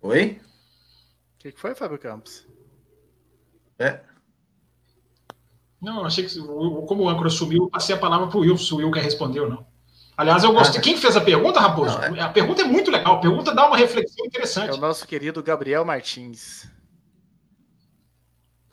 [0.00, 0.40] O Oi?
[1.38, 2.46] que que foi, Fábio Campos?
[3.78, 4.00] É.
[5.80, 8.56] Não, achei que o- como o âncora sumiu, eu passei a palavra para o Will,
[8.56, 9.66] se o Will quer responder ou não.
[10.16, 10.80] Aliás, eu gostei.
[10.80, 11.98] Quem fez a pergunta, Raposo?
[11.98, 13.16] Não, A pergunta é muito legal.
[13.16, 14.72] A pergunta dá uma reflexão É interessante.
[14.72, 16.70] o nosso querido Gabriel Martins.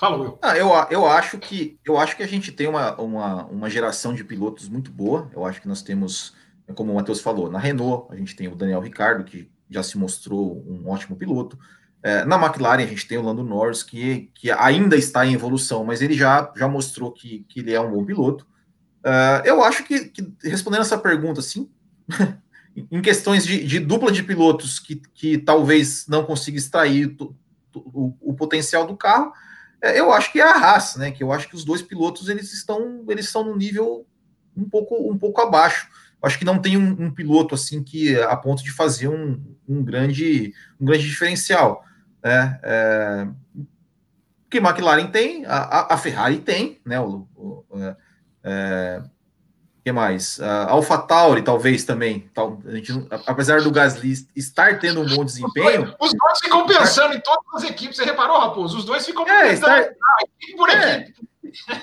[0.02, 0.40] Fala, Will.
[0.42, 4.16] Ah, eu, eu acho que eu acho que a gente tem uma, uma, uma geração
[4.16, 5.30] de pilotos muito boa.
[5.32, 6.34] Eu acho que nós temos,
[6.74, 10.00] como o Matheus falou, na Renault a gente tem o Daniel Ricardo, que já se
[10.00, 11.56] mostrou um ótimo piloto.
[12.02, 15.84] É, na McLaren a gente tem o Lando Norris, que, que ainda está em evolução,
[15.86, 18.48] mas ele já, já mostrou que, que ele é um bom piloto.
[19.04, 21.70] É, eu acho que, que, respondendo essa pergunta, assim,
[22.76, 27.36] em questões de, de dupla de pilotos que, que talvez não consiga extrair o,
[27.76, 29.32] o, o potencial do carro,
[29.82, 31.12] eu acho que é a Haas, né?
[31.12, 34.06] Que eu acho que os dois pilotos eles estão eles estão no nível
[34.56, 35.88] um pouco um pouco abaixo.
[36.22, 39.42] Eu acho que não tem um, um piloto assim que a ponto de fazer um,
[39.68, 41.84] um grande um grande diferencial,
[42.24, 42.60] né?
[42.64, 43.28] É,
[44.50, 47.00] que McLaren tem, a, a Ferrari tem, né?
[47.00, 47.96] O, o é,
[48.44, 49.04] é,
[49.84, 50.40] que mais?
[50.40, 52.30] A AlphaTauri talvez também.
[52.34, 52.92] Tal, a gente,
[53.26, 57.64] apesar do Gasly estar tendo um bom desempenho, Os dois ficam pensando em todas as
[57.70, 57.98] equipes.
[57.98, 58.78] Você reparou, Raposo?
[58.78, 59.94] Os dois ficam É, pensando estar-
[60.40, 60.98] equipe por É.
[61.00, 61.28] equipe.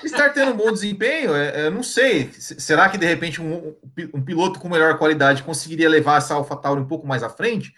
[0.05, 2.31] estar tendo um bom desempenho, é, é, não sei.
[2.33, 3.75] Será que de repente um,
[4.13, 7.73] um piloto com melhor qualidade conseguiria levar essa AlphaTauri um pouco mais à frente?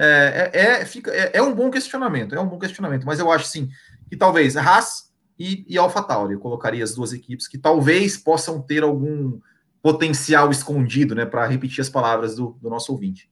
[0.00, 3.30] É, é, é, fica, é, é um bom questionamento, é um bom questionamento, mas eu
[3.30, 3.68] acho sim
[4.08, 6.34] que talvez Haas e, e AlphaTauri.
[6.34, 9.38] Eu colocaria as duas equipes que talvez possam ter algum
[9.90, 13.30] potencial escondido, né, para repetir as palavras do, do nosso ouvinte.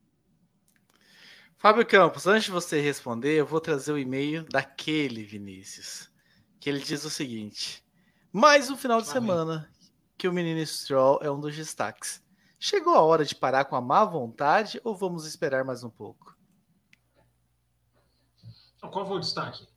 [1.55, 6.09] Fábio Campos, antes de você responder, eu vou trazer o e-mail daquele Vinícius,
[6.59, 7.85] que ele diz o seguinte:
[8.33, 9.69] mais um final de semana
[10.17, 12.23] que o menino Stroll é um dos destaques.
[12.59, 16.35] Chegou a hora de parar com a má vontade ou vamos esperar mais um pouco?
[18.81, 19.67] Qual foi o destaque?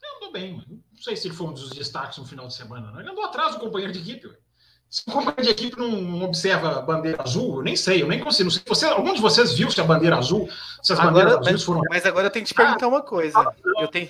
[0.00, 2.92] Ele andou bem, não sei se ele foi um dos destaques no final de semana.
[2.92, 3.00] Não.
[3.00, 4.45] Ele andou atrás do companheiro de equipe.
[4.88, 8.20] Se o companheiro de equipe não observa a bandeira azul, eu nem sei, eu nem
[8.20, 8.50] consigo.
[8.50, 8.62] Sei.
[8.66, 10.48] Você, algum de vocês viu se a bandeira azul,
[10.82, 11.82] se as agora, bandeiras azuis foram.
[11.90, 13.38] Mas agora eu tenho que te perguntar uma coisa.
[13.38, 14.08] Ah, eu tenho,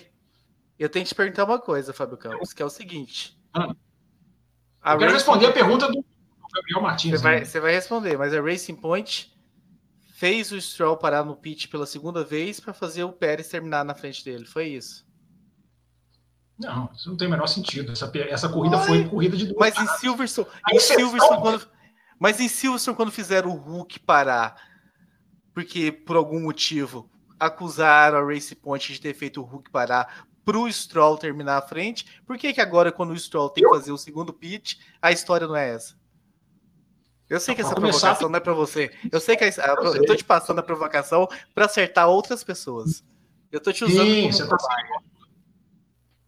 [0.78, 3.38] eu tenho que te perguntar uma coisa, Fábio Campos, que é o seguinte.
[3.54, 3.74] Ah.
[4.92, 6.04] Eu quero responder a pergunta do
[6.54, 7.12] Gabriel Martins.
[7.12, 7.44] Você vai, né?
[7.44, 9.34] você vai responder, mas a Racing Point
[10.12, 13.94] fez o Stroll parar no pit pela segunda vez para fazer o Pérez terminar na
[13.94, 14.44] frente dele.
[14.44, 15.05] Foi isso?
[16.58, 17.92] Não, isso não tem o menor sentido.
[17.92, 21.68] Essa, essa corrida Ai, foi corrida de duas Mas em Silverstone, em Silverstone quando,
[22.18, 24.56] mas em Silverstone, quando fizeram o Hulk parar,
[25.52, 30.58] porque por algum motivo acusaram a Race Point de ter feito o Hulk parar para
[30.58, 33.90] o Stroll terminar à frente, por que, que agora, quando o Stroll tem que fazer
[33.90, 35.96] o segundo pit, a história não é essa?
[37.28, 38.92] Eu sei que essa provocação não é para você.
[39.10, 43.02] Eu sei que a, eu tô te passando a provocação para acertar outras pessoas.
[43.50, 44.56] Eu tô te usando Sim, como tá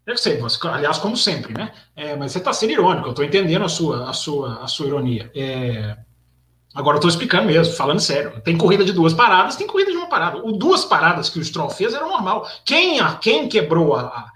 [0.08, 1.70] eu sei, aliás, como sempre, né?
[1.94, 4.86] É, mas você está sendo irônico, eu estou entendendo a sua, a sua, a sua
[4.86, 5.30] ironia.
[5.34, 5.96] É,
[6.74, 8.40] agora eu estou explicando mesmo, falando sério.
[8.40, 10.38] Tem corrida de duas paradas, tem corrida de uma parada.
[10.38, 12.48] O duas paradas que o Stroll fez era normal.
[12.64, 14.32] Quem, a, quem quebrou a, a,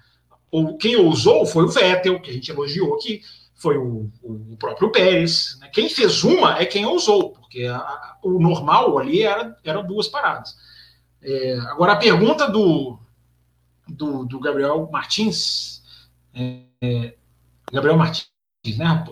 [0.51, 3.23] ou quem ousou foi o Vettel, que a gente elogiou aqui,
[3.55, 5.57] foi o, o próprio Pérez.
[5.59, 5.71] Né?
[5.73, 10.55] Quem fez uma é quem ousou, porque a, o normal ali era, eram duas paradas.
[11.23, 12.99] É, agora a pergunta do,
[13.93, 15.83] do, do Gabriel Martins,
[16.35, 17.15] é, é,
[17.71, 18.29] Gabriel Martins,
[18.77, 19.05] né,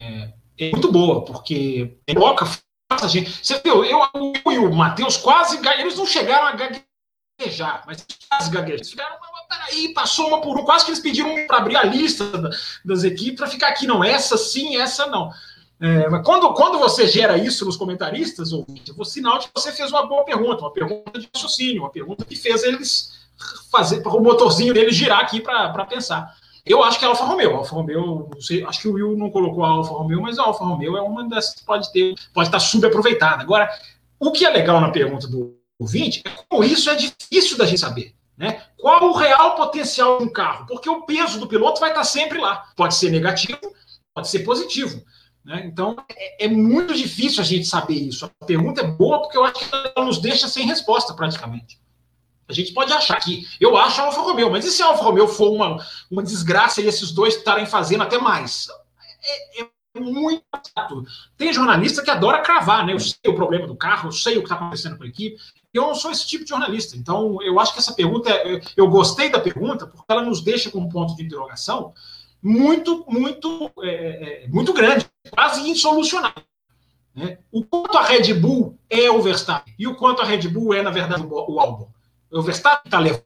[0.00, 2.46] é, é, muito boa, porque coloca
[2.90, 3.44] a gente.
[3.44, 8.50] Você viu, eu, eu e o Matheus quase eles não chegaram a gaguejar, mas quase
[8.50, 8.84] gaguejaram.
[8.84, 9.16] Ficaram,
[9.48, 12.24] peraí, passou uma por um, quase que eles pediram para abrir a lista
[12.84, 15.30] das equipes para ficar aqui, não, essa sim, essa não.
[15.80, 19.72] É, mas quando, quando você gera isso nos comentaristas, ouvinte, vou sinal de que você
[19.72, 23.21] fez uma boa pergunta, uma pergunta de raciocínio, uma pergunta que fez eles
[23.70, 26.34] fazer o motorzinho dele girar aqui para pensar.
[26.64, 27.56] Eu acho que é Alfa Romeo.
[27.56, 30.64] Alfa Romeo, sei, acho que o Will não colocou a Alfa Romeo, mas a Alfa
[30.64, 33.42] Romeo é uma das que pode ter, pode estar subaproveitada.
[33.42, 33.68] Agora,
[34.20, 37.80] o que é legal na pergunta do ouvinte é como isso é difícil da gente
[37.80, 38.14] saber.
[38.36, 38.62] Né?
[38.78, 40.66] Qual o real potencial de um carro?
[40.66, 42.64] Porque o peso do piloto vai estar sempre lá.
[42.76, 43.58] Pode ser negativo,
[44.14, 45.02] pode ser positivo.
[45.44, 45.64] Né?
[45.66, 48.24] Então, é, é, muito difícil a gente saber isso.
[48.24, 51.81] A pergunta é boa porque eu acho que ela nos deixa sem resposta, praticamente.
[52.52, 55.02] A gente pode achar que eu acho a Alfa Romeo, mas e se a Alfa
[55.02, 58.68] Romeo for uma, uma desgraça e esses dois estarem fazendo até mais?
[59.24, 60.44] É, é muito
[60.76, 61.04] chato.
[61.36, 62.92] Tem jornalista que adora cravar, né?
[62.92, 65.36] Eu sei o problema do carro, eu sei o que está acontecendo com a equipe.
[65.72, 66.96] Eu não sou esse tipo de jornalista.
[66.96, 70.70] Então, eu acho que essa pergunta, é, eu gostei da pergunta, porque ela nos deixa
[70.70, 71.92] com um ponto de interrogação
[72.42, 76.42] muito, muito, é, é, muito grande, quase insolucionável.
[77.14, 77.38] Né?
[77.50, 80.82] O quanto a Red Bull é o Verstappen e o quanto a Red Bull é,
[80.82, 81.88] na verdade, o Albon
[82.32, 83.22] o Verstappen está levando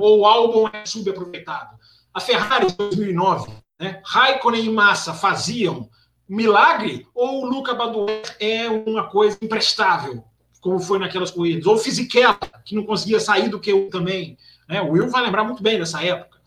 [0.00, 1.78] ou o álbum é subaproveitado?
[2.12, 4.00] A Ferrari em 2009, né?
[4.04, 5.88] Raikkonen e Massa faziam
[6.28, 10.24] milagre ou o Luca Badoer é uma coisa imprestável,
[10.60, 11.66] como foi naquelas corridas?
[11.66, 14.36] Ou o Fisichella, que não conseguia sair do que eu também.
[14.68, 14.82] Né?
[14.82, 16.38] O Will vai lembrar muito bem dessa época.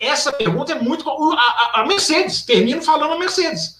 [0.00, 1.10] Essa pergunta é muito.
[1.10, 3.76] A, a Mercedes, termino falando a Mercedes.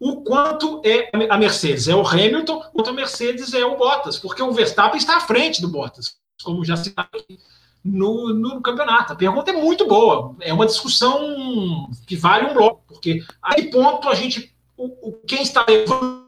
[0.00, 1.86] O quanto é a Mercedes?
[1.86, 5.62] É o Hamilton, quanto a Mercedes é o Bottas, porque o Verstappen está à frente
[5.62, 7.38] do Bottas como já aqui,
[7.84, 9.12] no, no campeonato.
[9.12, 10.34] A pergunta é muito boa.
[10.40, 14.54] É uma discussão que vale um bloco, porque a que ponto a gente.
[14.76, 16.26] O, o quem está levando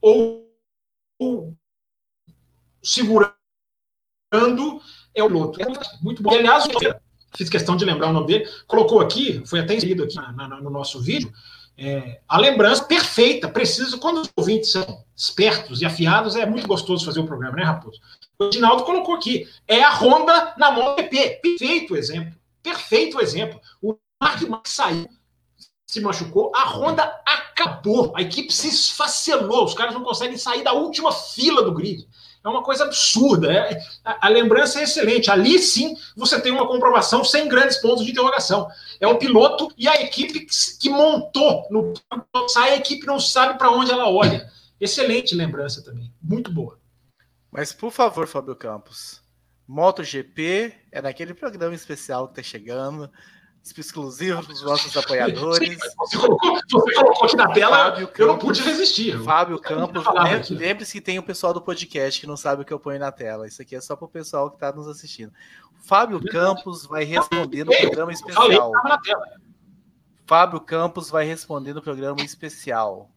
[0.00, 0.48] ou,
[1.18, 1.54] ou,
[2.82, 3.32] segurando
[5.14, 5.62] é o piloto.
[5.62, 5.66] É
[6.02, 6.32] muito bom.
[6.32, 6.68] E, aliás,
[7.36, 10.60] fiz questão de lembrar o nome dele, colocou aqui, foi até inserido aqui na, na,
[10.60, 11.32] no nosso vídeo,
[11.84, 13.98] é, a lembrança perfeita, precisa.
[13.98, 18.00] Quando os ouvintes são espertos e afiados, é muito gostoso fazer o programa, né, Raposo?
[18.38, 19.48] O Edinaldo colocou aqui.
[19.66, 21.40] É a Honda na MotoGP.
[21.42, 22.34] Perfeito exemplo.
[22.62, 23.60] Perfeito exemplo.
[23.82, 25.08] O Mark Marques saiu,
[25.84, 28.12] se machucou, a Honda acabou.
[28.16, 29.64] A equipe se esfacelou.
[29.64, 32.08] Os caras não conseguem sair da última fila do grid.
[32.44, 33.52] É uma coisa absurda.
[33.52, 35.30] É, a, a, lembrança é excelente.
[35.30, 38.68] Ali sim você tem uma comprovação sem grandes pontos de interrogação.
[39.00, 40.46] É o piloto e a equipe que,
[40.80, 41.66] que montou.
[41.70, 41.94] No,
[42.48, 44.50] sai, a equipe não sabe para onde ela olha.
[44.80, 46.12] Excelente lembrança também.
[46.20, 46.78] Muito boa.
[47.50, 49.22] Mas, por favor, Fábio Campos,
[49.68, 53.10] MotoGP é naquele programa especial que tá chegando.
[53.62, 55.68] Exclusivo para os nossos apoiadores.
[55.68, 59.22] Sim, você, colocou, você, colocou, aqui na tela, Fábio eu Campos, não pude resistir.
[59.22, 60.04] Fábio Campos,
[60.50, 63.12] lembre-se que tem o pessoal do podcast que não sabe o que eu ponho na
[63.12, 63.46] tela.
[63.46, 65.32] Isso aqui é só para o pessoal que está nos assistindo.
[65.84, 68.72] Fábio Campos vai responder no programa especial.
[70.26, 73.10] Fábio Campos vai responder no programa especial.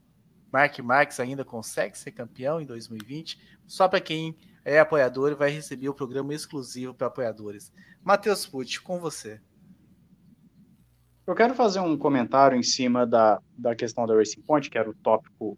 [0.51, 3.39] Mark Marques ainda consegue ser campeão em 2020?
[3.67, 7.71] Só para quem é apoiador e vai receber o programa exclusivo para apoiadores.
[8.03, 9.41] Matheus Pucci, com você.
[11.27, 14.89] Eu quero fazer um comentário em cima da, da questão da Racing Point, que era
[14.89, 15.57] o tópico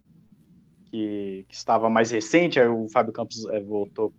[0.86, 4.14] que, que estava mais recente, aí o Fábio Campos é, voltou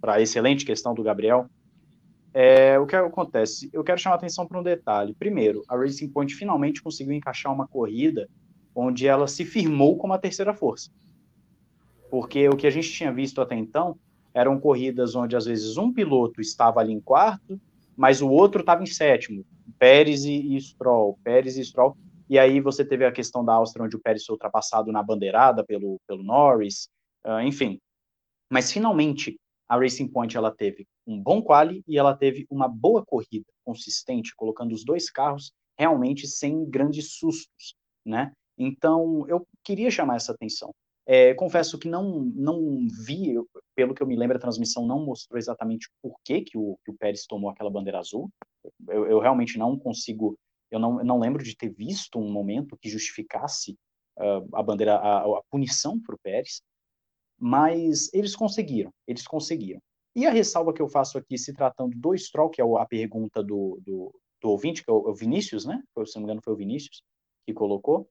[0.00, 1.46] para a excelente questão do Gabriel.
[2.32, 3.68] É, o que acontece?
[3.72, 5.14] Eu quero chamar a atenção para um detalhe.
[5.14, 8.28] Primeiro, a Racing Point finalmente conseguiu encaixar uma corrida
[8.74, 10.90] onde ela se firmou como a terceira força.
[12.10, 13.98] Porque o que a gente tinha visto até então
[14.32, 17.60] eram corridas onde às vezes um piloto estava ali em quarto,
[17.96, 19.44] mas o outro estava em sétimo.
[19.78, 21.96] Pérez e, e Stroll, Pérez e Stroll.
[22.28, 25.64] E aí você teve a questão da Áustria, onde o Pérez foi ultrapassado na bandeirada
[25.64, 26.88] pelo, pelo Norris,
[27.24, 27.78] uh, enfim.
[28.50, 33.04] Mas finalmente a Racing Point ela teve um bom quali e ela teve uma boa
[33.04, 37.74] corrida consistente, colocando os dois carros realmente sem grandes sustos,
[38.04, 38.32] né?
[38.58, 40.74] Então eu queria chamar essa atenção.
[41.10, 43.34] É, confesso que não, não vi,
[43.74, 46.90] pelo que eu me lembro, a transmissão não mostrou exatamente por que, que, o, que
[46.90, 48.30] o Pérez tomou aquela bandeira azul.
[48.86, 50.38] Eu, eu realmente não consigo,
[50.70, 53.72] eu não, não lembro de ter visto um momento que justificasse
[54.18, 56.60] uh, a bandeira, a, a punição para o Pérez,
[57.40, 59.80] mas eles conseguiram, eles conseguiram.
[60.14, 63.42] E a ressalva que eu faço aqui, se tratando do Stroll, que é a pergunta
[63.42, 65.82] do, do, do ouvinte, que é o, Vinícius, né?
[66.04, 67.02] Se não me engano, foi o Vinícius
[67.46, 68.10] que colocou.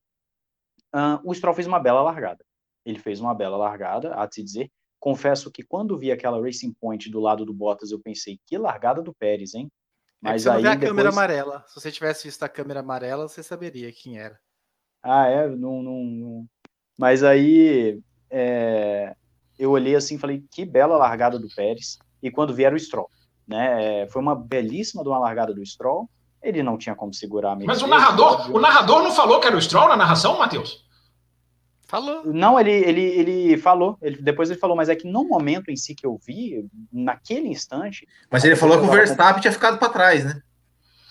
[0.96, 2.47] Uh, o Stroll fez uma bela largada
[2.90, 4.72] ele fez uma bela largada, há de se dizer.
[4.98, 9.02] Confesso que quando vi aquela Racing Point do lado do Bottas, eu pensei, que largada
[9.02, 9.70] do Pérez, hein?
[10.24, 10.90] É Mas é aí, a depois...
[10.90, 11.66] câmera amarela.
[11.68, 14.40] Se você tivesse visto a câmera amarela, você saberia quem era.
[15.04, 15.48] Ah, é?
[15.48, 16.46] Não, não, não...
[16.98, 19.14] Mas aí é...
[19.60, 22.00] eu olhei assim e falei, que bela largada do Pérez.
[22.24, 23.10] E quando vieram o Stroll,
[23.46, 24.04] né?
[24.04, 26.10] É, foi uma belíssima de uma largada do Stroll.
[26.42, 29.58] Ele não tinha como segurar a Mas o narrador, o narrador não falou que era
[29.58, 30.87] o Stroll na narração, Matheus?
[31.88, 32.22] Falou.
[32.26, 33.98] Não, ele, ele, ele falou.
[34.02, 37.48] Ele, depois ele falou, mas é que no momento em si que eu vi, naquele
[37.48, 38.06] instante.
[38.30, 40.42] Mas ele falou que o Verstappen tinha ficado para trás, né?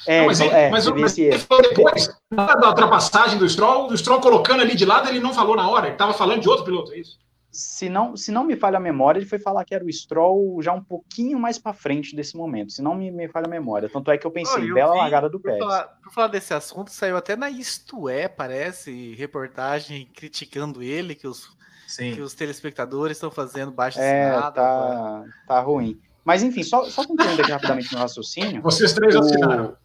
[0.07, 3.97] É, não, mas, ele, é, mas, mas ele falou depois, da ultrapassagem do Stroll, o
[3.97, 6.65] Stroll colocando ali de lado, ele não falou na hora, ele estava falando de outro
[6.65, 7.19] piloto, é isso?
[7.57, 10.61] Se não, se não me falha a memória, ele foi falar que era o Stroll
[10.61, 13.89] já um pouquinho mais para frente desse momento, se não me, me falha a memória.
[13.89, 15.59] Tanto é que eu pensei, oh, bela vi, largada do Pérez.
[15.59, 21.27] Falar, por falar desse assunto, saiu até na Isto É, parece, reportagem criticando ele, que
[21.27, 21.49] os,
[21.97, 24.33] que os telespectadores estão fazendo baixo é.
[24.53, 25.99] Tá, tá ruim.
[26.23, 28.61] Mas enfim, só, só concluindo aqui rapidamente no raciocínio.
[28.61, 29.77] Vocês três o, assinaram.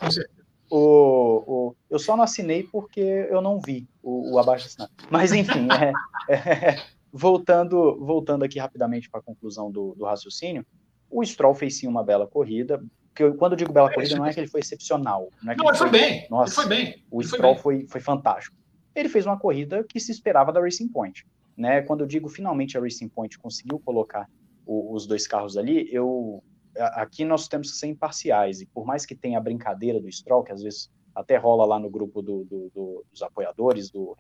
[0.70, 3.00] O, o, eu só não assinei porque
[3.30, 4.92] eu não vi o, o abaixo assinado.
[5.10, 5.68] Mas enfim,
[6.28, 10.66] é, é voltando, voltando aqui rapidamente para a conclusão do, do, raciocínio,
[11.09, 12.84] o Stroll fez sim uma bela corrida.
[13.14, 15.30] Que eu, quando eu digo bela é, corrida, não é que ele foi excepcional.
[15.43, 16.28] Não, é não ele, foi, bem.
[16.30, 17.05] Nossa, ele foi bem.
[17.12, 18.55] O Stroll foi, foi, foi, fantástico.
[18.95, 21.26] Ele fez uma corrida que se esperava da Racing Point.
[21.57, 21.82] Né?
[21.82, 24.30] Quando eu digo finalmente a Racing Point conseguiu colocar
[24.66, 26.41] o, os dois carros ali, eu
[26.78, 28.62] aqui nós temos que ser imparciais.
[28.62, 31.78] E por mais que tenha a brincadeira do Stroll, que às vezes até rola lá
[31.78, 34.16] no grupo do, do, do, dos apoiadores do,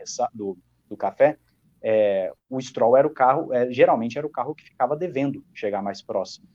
[0.89, 1.37] do café,
[1.83, 5.81] é, o Stroll era o carro, é, geralmente era o carro que ficava devendo chegar
[5.81, 6.47] mais próximo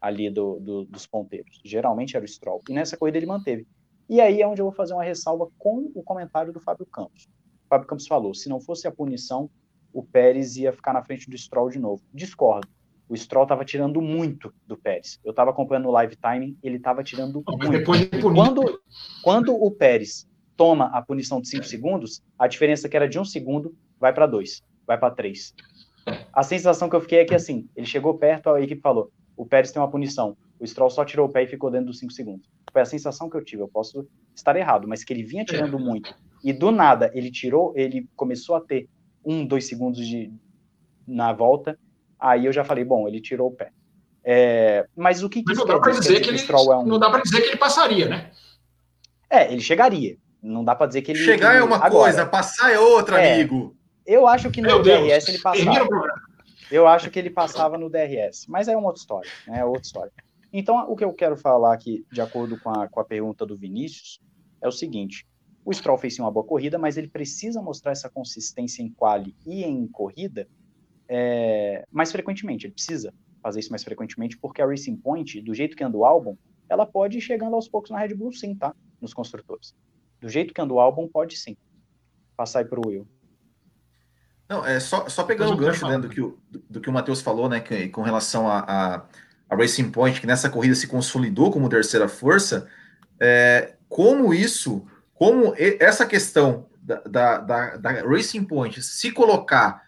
[0.00, 1.60] ali do, do, dos ponteiros.
[1.64, 2.60] Geralmente era o Stroll.
[2.68, 3.66] E nessa corrida ele manteve.
[4.08, 7.24] E aí é onde eu vou fazer uma ressalva com o comentário do Fábio Campos.
[7.64, 9.48] O Fábio Campos falou: se não fosse a punição,
[9.92, 12.02] o Pérez ia ficar na frente do Stroll de novo.
[12.12, 12.68] Discordo.
[13.08, 15.18] O Stroll estava tirando muito do Pérez.
[15.24, 17.90] Eu estava acompanhando o live timing, ele estava tirando muito.
[17.90, 18.80] E quando,
[19.22, 23.24] quando o Pérez toma a punição de 5 segundos, a diferença que era de um
[23.24, 25.54] segundo vai para dois vai para três.
[26.32, 29.46] A sensação que eu fiquei é que, assim, ele chegou perto, a equipe falou, o
[29.46, 30.36] Pérez tem uma punição.
[30.58, 32.48] O Stroll só tirou o pé e ficou dentro dos cinco segundos.
[32.72, 33.62] Foi a sensação que eu tive.
[33.62, 36.14] Eu posso estar errado, mas que ele vinha tirando muito.
[36.42, 38.88] E do nada, ele tirou, ele começou a ter
[39.24, 40.32] um, dois segundos de
[41.06, 41.78] na volta.
[42.18, 43.70] Aí eu já falei, bom, ele tirou o pé.
[44.22, 46.86] É, mas o que, que não dá para dizer, que, ele, é um...
[46.86, 48.30] não dá para dizer que ele passaria, né?
[49.28, 50.16] É, ele chegaria.
[50.42, 53.34] Não dá para dizer que ele chegar é uma Agora, coisa, passar é outra, é,
[53.34, 53.76] amigo.
[54.06, 55.28] Eu acho que no Meu DRS Deus.
[55.28, 55.88] ele passava.
[56.70, 59.60] Eu acho que ele passava no DRS, mas é uma outra história, né?
[59.60, 60.12] É outra história.
[60.52, 63.56] Então, o que eu quero falar aqui, de acordo com a, com a pergunta do
[63.56, 64.20] Vinícius,
[64.62, 65.26] é o seguinte:
[65.64, 69.34] o Stroll fez sim uma boa corrida, mas ele precisa mostrar essa consistência em quali
[69.46, 70.48] e em corrida
[71.08, 72.66] é, mais frequentemente.
[72.66, 76.04] Ele precisa fazer isso mais frequentemente, porque a Racing Point, do jeito que anda o
[76.04, 76.36] álbum,
[76.68, 78.74] ela pode ir chegando aos poucos na Red Bull, sim, tá?
[79.04, 79.74] nos construtores.
[80.20, 81.56] Do jeito que anda o álbum, pode sim.
[82.36, 83.06] Passar aí para o Will.
[84.54, 86.38] Não, é só, só pegando o gancho né, do, que o,
[86.70, 89.02] do, que o Matheus falou, né, que, com relação a, a,
[89.50, 92.68] a, Racing Point, que nessa corrida se consolidou como terceira força,
[93.18, 99.82] é, como isso, como essa questão da, da, da, da Racing Point se colocar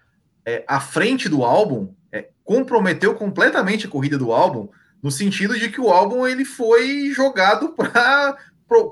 [0.44, 4.68] é, à frente do álbum é, comprometeu completamente a corrida do álbum,
[5.00, 8.36] no sentido de que o álbum ele foi jogado para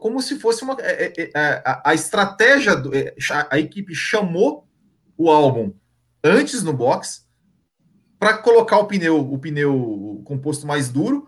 [0.00, 2.92] como se fosse uma é, é, é, a, a, estratégia do,
[3.50, 4.64] a equipe chamou
[5.16, 5.72] o álbum
[6.22, 7.26] antes no box
[8.18, 11.26] para colocar o pneu o pneu composto mais duro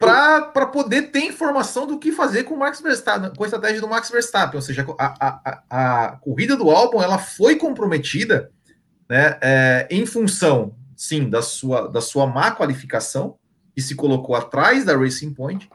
[0.00, 3.88] para poder ter informação do que fazer com o Max Verstappen, com a estratégia do
[3.88, 8.50] Max Verstappen, ou seja, a, a, a, corrida do álbum ela foi comprometida
[9.06, 13.36] né, é, em função, sim, da sua, da sua má qualificação,
[13.74, 15.68] que se colocou atrás da Racing Point,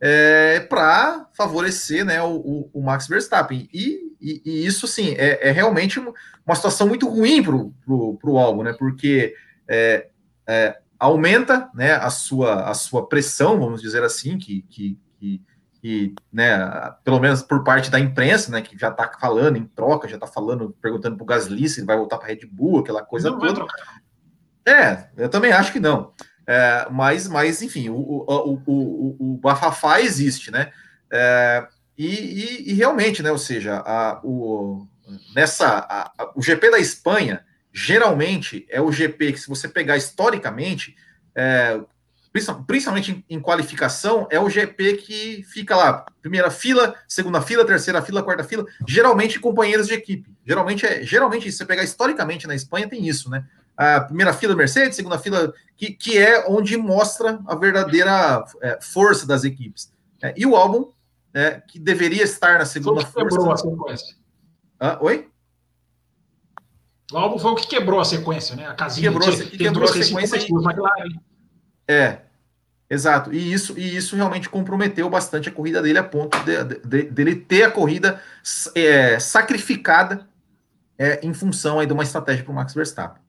[0.00, 3.68] é, para favorecer né, o, o, o, Max Verstappen.
[3.72, 8.62] E, e, e isso, sim, é, é, realmente uma situação muito ruim para o álbum,
[8.62, 9.34] né, porque
[9.68, 10.08] é,
[10.46, 15.42] é, aumenta né, a, sua, a sua pressão, vamos dizer assim, que, que, que
[15.86, 16.58] que, né,
[17.04, 20.26] pelo menos por parte da imprensa, né, que já está falando em troca, já está
[20.26, 23.38] falando, perguntando para o Gasly se ele vai voltar para Red Bull, aquela coisa não
[23.38, 23.66] toda.
[24.66, 26.12] É, eu também acho que não.
[26.44, 30.72] É, mas, mas, enfim, o, o, o, o, bafafá existe, né?
[31.12, 31.66] É,
[31.96, 33.30] e, e, e, realmente, né?
[33.30, 34.86] Ou seja, a, o,
[35.34, 39.96] nessa, a, a, o GP da Espanha geralmente é o GP que, se você pegar
[39.96, 40.96] historicamente,
[41.34, 41.78] é,
[42.66, 48.22] principalmente em, qualificação, é o GP que fica lá, primeira fila, segunda fila, terceira fila,
[48.22, 50.30] quarta fila, geralmente companheiros de equipe.
[50.44, 53.44] Geralmente é, geralmente se você pegar historicamente na Espanha tem isso, né?
[53.76, 59.26] A primeira fila Mercedes, segunda fila que, que é onde mostra a verdadeira é, força
[59.26, 59.92] das equipes.
[60.22, 60.92] É, e o álbum
[61.36, 64.16] é, que deveria estar na segunda foi o que quebrou a sequência.
[64.80, 65.28] Ah, oi?
[67.12, 68.66] O álbum foi o que quebrou a sequência, né?
[68.66, 70.38] A casinha quebrou, tinha, quebrou a sequência.
[71.86, 72.22] É,
[72.88, 77.10] Exato, e isso, e isso realmente comprometeu bastante a corrida dele a ponto de, de,
[77.10, 78.22] dele ter a corrida
[78.76, 80.28] é, sacrificada
[80.96, 83.20] é, em função aí de uma estratégia para o Max Verstappen.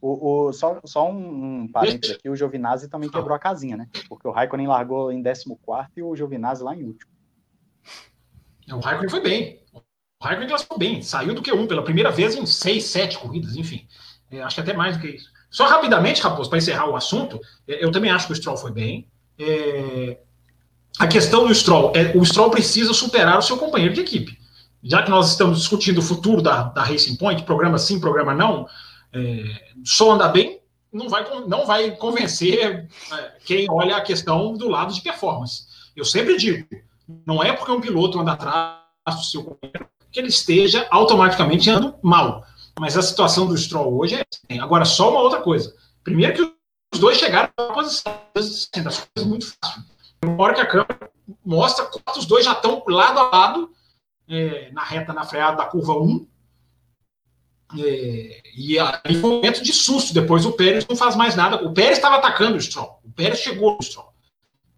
[0.00, 3.86] O, o, só, só um, um parênteses aqui, o Giovinazzi também quebrou a casinha, né?
[4.08, 5.44] Porque o Raikkonen largou em 14
[5.94, 7.19] e o Giovinazzi lá em último.
[8.72, 9.60] O Raikkonen foi bem.
[9.72, 13.86] O Raikkonen classificou bem, saiu do Q1 pela primeira vez em 6, 7 corridas, enfim.
[14.30, 15.30] É, acho que até mais do que isso.
[15.50, 18.70] Só rapidamente, Raposo, para encerrar o assunto, é, eu também acho que o Stroll foi
[18.70, 19.08] bem.
[19.38, 20.18] É...
[20.98, 24.38] A questão do Stroll é o Stroll precisa superar o seu companheiro de equipe.
[24.82, 28.66] Já que nós estamos discutindo o futuro da, da Racing Point, programa sim, programa não,
[29.12, 29.44] é...
[29.84, 30.60] só andar bem
[30.92, 35.64] não vai, não vai convencer é, quem olha a questão do lado de performance.
[35.94, 36.66] Eu sempre digo,
[37.26, 41.96] não é porque um piloto anda atrás do seu companheiro que ele esteja automaticamente andando
[42.02, 42.44] mal.
[42.78, 44.60] Mas a situação do Stroll hoje é assim.
[44.60, 45.74] Agora, só uma outra coisa.
[46.02, 46.54] Primeiro que
[46.94, 49.82] os dois chegaram na posição assim, das coisas muito fácil.
[50.24, 51.10] Uma hora que a câmera
[51.44, 53.70] mostra quanto os dois já estão lado a lado
[54.28, 56.26] é, na reta, na freada da curva 1.
[57.78, 60.12] É, e aí foi um momento de susto.
[60.12, 61.64] Depois o Pérez não faz mais nada.
[61.64, 63.00] O Pérez estava atacando o Stroll.
[63.04, 64.12] O Pérez chegou no Stroll.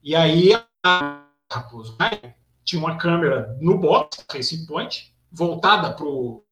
[0.03, 0.53] E aí
[0.85, 1.22] a
[1.53, 1.97] Raposo
[2.65, 6.45] tinha uma câmera no box, Racing Point, voltada para o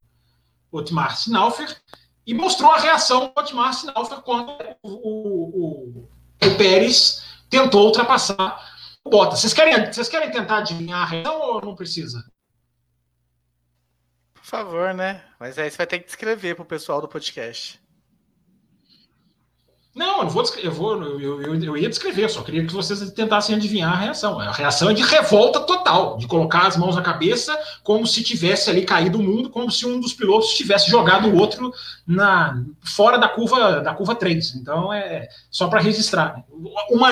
[0.70, 1.80] Otmar Sinalfer,
[2.26, 4.50] e mostrou a reação do Otmar Sinalfer quando
[4.82, 6.08] o, o,
[6.42, 8.60] o, Pérez tentou ultrapassar
[9.04, 9.40] o Bottas.
[9.40, 12.24] Vocês querem, vocês querem tentar adivinhar a reação ou não precisa?
[14.34, 15.24] Por favor, né?
[15.38, 17.79] Mas aí você vai ter que descrever para o pessoal do podcast.
[19.92, 23.10] Não, eu não vou, eu, vou eu, eu, eu, ia descrever, só queria que vocês
[23.10, 24.38] tentassem adivinhar a reação.
[24.38, 28.70] A reação é de revolta total, de colocar as mãos na cabeça como se tivesse
[28.70, 31.72] ali caído o mundo, como se um dos pilotos tivesse jogado o outro
[32.06, 34.54] na fora da curva da curva 3.
[34.54, 36.44] Então é só para registrar.
[36.88, 37.10] Uma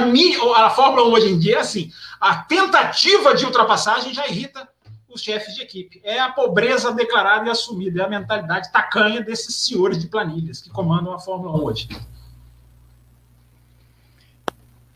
[0.57, 4.69] a Fórmula 1 hoje em dia é assim, a tentativa de ultrapassagem já irrita
[5.09, 6.01] os chefes de equipe.
[6.05, 10.71] É a pobreza declarada e assumida, é a mentalidade tacanha desses senhores de planilhas que
[10.71, 11.89] comandam a Fórmula 1 hoje.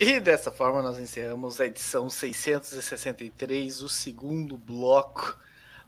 [0.04, 5.38] E dessa forma nós encerramos a edição 663, o segundo bloco.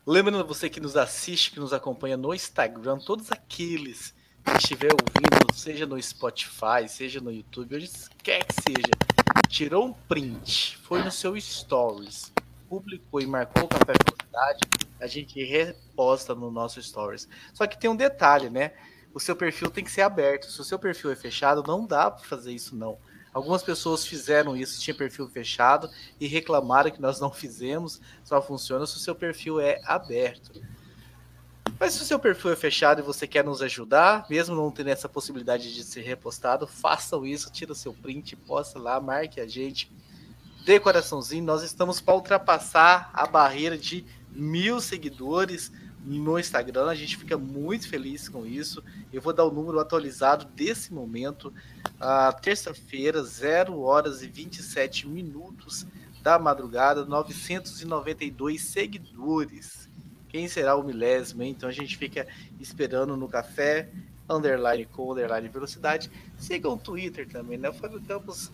[0.07, 5.53] Lembrando você que nos assiste, que nos acompanha no Instagram, todos aqueles que estiver ouvindo,
[5.53, 7.91] seja no Spotify, seja no YouTube, onde
[8.23, 12.31] quer que seja, tirou um print, foi no seu Stories,
[12.69, 14.61] publicou e marcou o Café Velocidade,
[14.97, 17.27] a gente reposta no nosso Stories.
[17.53, 18.71] Só que tem um detalhe, né?
[19.13, 20.49] O seu perfil tem que ser aberto.
[20.49, 22.97] Se o seu perfil é fechado, não dá para fazer isso não
[23.35, 25.89] Algumas pessoas fizeram isso, tinha perfil fechado
[26.21, 27.99] e reclamaram que nós não fizemos.
[28.23, 30.53] Só funciona se o seu perfil é aberto.
[31.77, 34.87] Mas se o seu perfil é fechado e você quer nos ajudar, mesmo não tendo
[34.87, 39.47] essa possibilidade de ser repostado, façam isso, tira o seu print, posta lá, marque a
[39.47, 39.91] gente,
[40.63, 41.43] dê coraçãozinho.
[41.43, 45.73] Nós estamos para ultrapassar a barreira de mil seguidores
[46.05, 46.87] no Instagram.
[46.87, 48.83] A gente fica muito feliz com isso.
[49.11, 51.51] Eu vou dar o número atualizado desse momento.
[51.95, 55.85] Uh, Terça-feira, 0 horas e 27 minutos
[56.21, 59.89] da madrugada, 992 seguidores.
[60.29, 61.43] Quem será o milésimo?
[61.43, 61.51] Hein?
[61.51, 62.27] Então a gente fica
[62.59, 63.89] esperando no café,
[64.29, 66.11] underline com underline velocidade.
[66.37, 67.69] Sigam o Twitter também, né?
[67.69, 68.51] O Fábio Campos,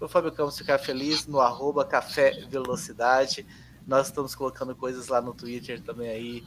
[0.00, 3.44] o Fábio Campos ficar feliz no arroba café velocidade.
[3.86, 6.44] Nós estamos colocando coisas lá no Twitter também aí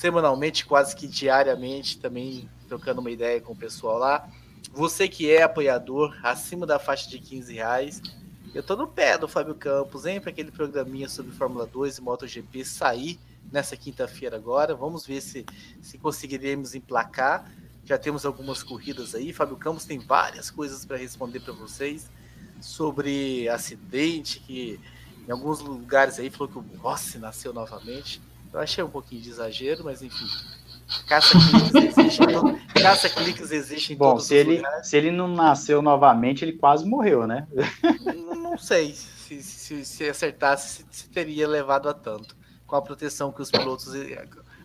[0.00, 4.26] semanalmente, quase que diariamente, também trocando uma ideia com o pessoal lá.
[4.72, 8.00] Você que é apoiador, acima da faixa de 15 reais,
[8.54, 12.00] eu tô no pé do Fábio Campos, hein, para aquele programinha sobre Fórmula 2 e
[12.00, 13.20] MotoGP sair
[13.52, 14.74] nessa quinta-feira agora.
[14.74, 15.44] Vamos ver se,
[15.82, 17.52] se conseguiremos emplacar.
[17.84, 19.34] Já temos algumas corridas aí.
[19.34, 22.10] Fábio Campos tem várias coisas para responder para vocês
[22.58, 24.80] sobre acidente que
[25.28, 28.29] em alguns lugares aí falou que o Rossi nasceu novamente.
[28.52, 30.26] Eu achei um pouquinho de exagero, mas enfim.
[31.06, 32.20] Caça-cliques existe,
[32.74, 34.88] caça -cliques existe em Bom, todos se os ele, lugares.
[34.88, 37.46] se ele não nasceu novamente, ele quase morreu, né?
[38.04, 42.36] Não, não sei se, se, se acertasse, se, se, teria levado a tanto.
[42.66, 43.92] Com a proteção que os pilotos.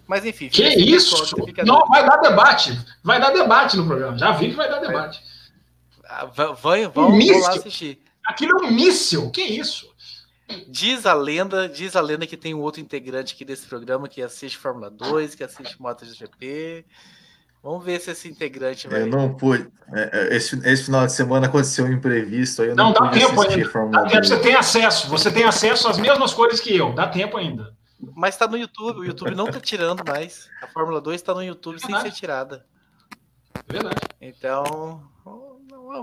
[0.07, 0.49] Mas enfim.
[0.49, 1.35] Que isso?
[1.65, 2.79] Não, vai dar debate.
[3.03, 4.17] Vai dar debate no programa.
[4.17, 5.21] Já vi que vai dar debate.
[6.07, 7.99] Ah, vamos, vamos lá assistir.
[8.25, 9.31] Aquilo é um míssil.
[9.31, 9.94] Que isso?
[10.67, 14.21] Diz a lenda, diz a lenda que tem um outro integrante aqui desse programa que
[14.21, 16.85] assiste Fórmula 2, que assiste MotoGP.
[17.63, 19.01] Vamos ver se esse integrante vai.
[19.01, 19.67] Eu não pude.
[20.29, 22.61] Esse, esse final de semana aconteceu um imprevisto.
[22.61, 23.87] Aí eu não, não dá tempo ainda.
[23.89, 25.09] Dá tempo, você tem acesso.
[25.09, 26.93] Você tem acesso às mesmas cores que eu.
[26.93, 27.75] Dá tempo ainda.
[28.15, 28.99] Mas tá no YouTube.
[28.99, 30.47] O YouTube não tá tirando mais.
[30.61, 32.63] A Fórmula 2 tá no YouTube sem ser tirada.
[33.67, 34.01] Verdade.
[34.21, 35.01] Então,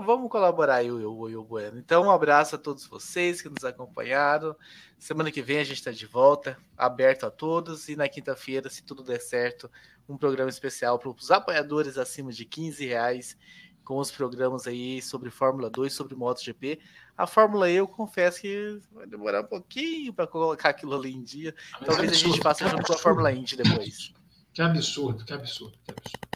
[0.01, 1.77] vamos colaborar aí, o Will Bueno.
[1.77, 4.55] Então, um abraço a todos vocês que nos acompanharam.
[4.97, 7.89] Semana que vem a gente está de volta, aberto a todos.
[7.89, 9.69] E na quinta-feira, se tudo der certo,
[10.07, 13.37] um programa especial para os apoiadores acima de 15 reais,
[13.83, 16.79] com os programas aí sobre Fórmula 2, sobre MotoGP.
[17.17, 21.21] A Fórmula E, eu confesso que vai demorar um pouquinho para colocar aquilo ali em
[21.21, 21.53] dia.
[21.85, 24.13] Talvez a gente faça junto com a Fórmula Indy depois.
[24.53, 26.33] Que absurdo, que absurdo, que absurdo.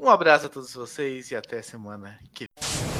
[0.00, 2.46] Um abraço a todos vocês e até semana que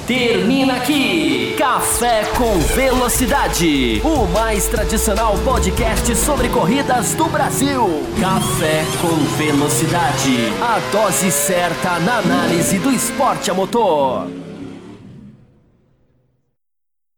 [0.07, 7.85] Termina aqui Café com Velocidade, o mais tradicional podcast sobre corridas do Brasil.
[8.19, 14.48] Café com Velocidade, a dose certa na análise do esporte a motor.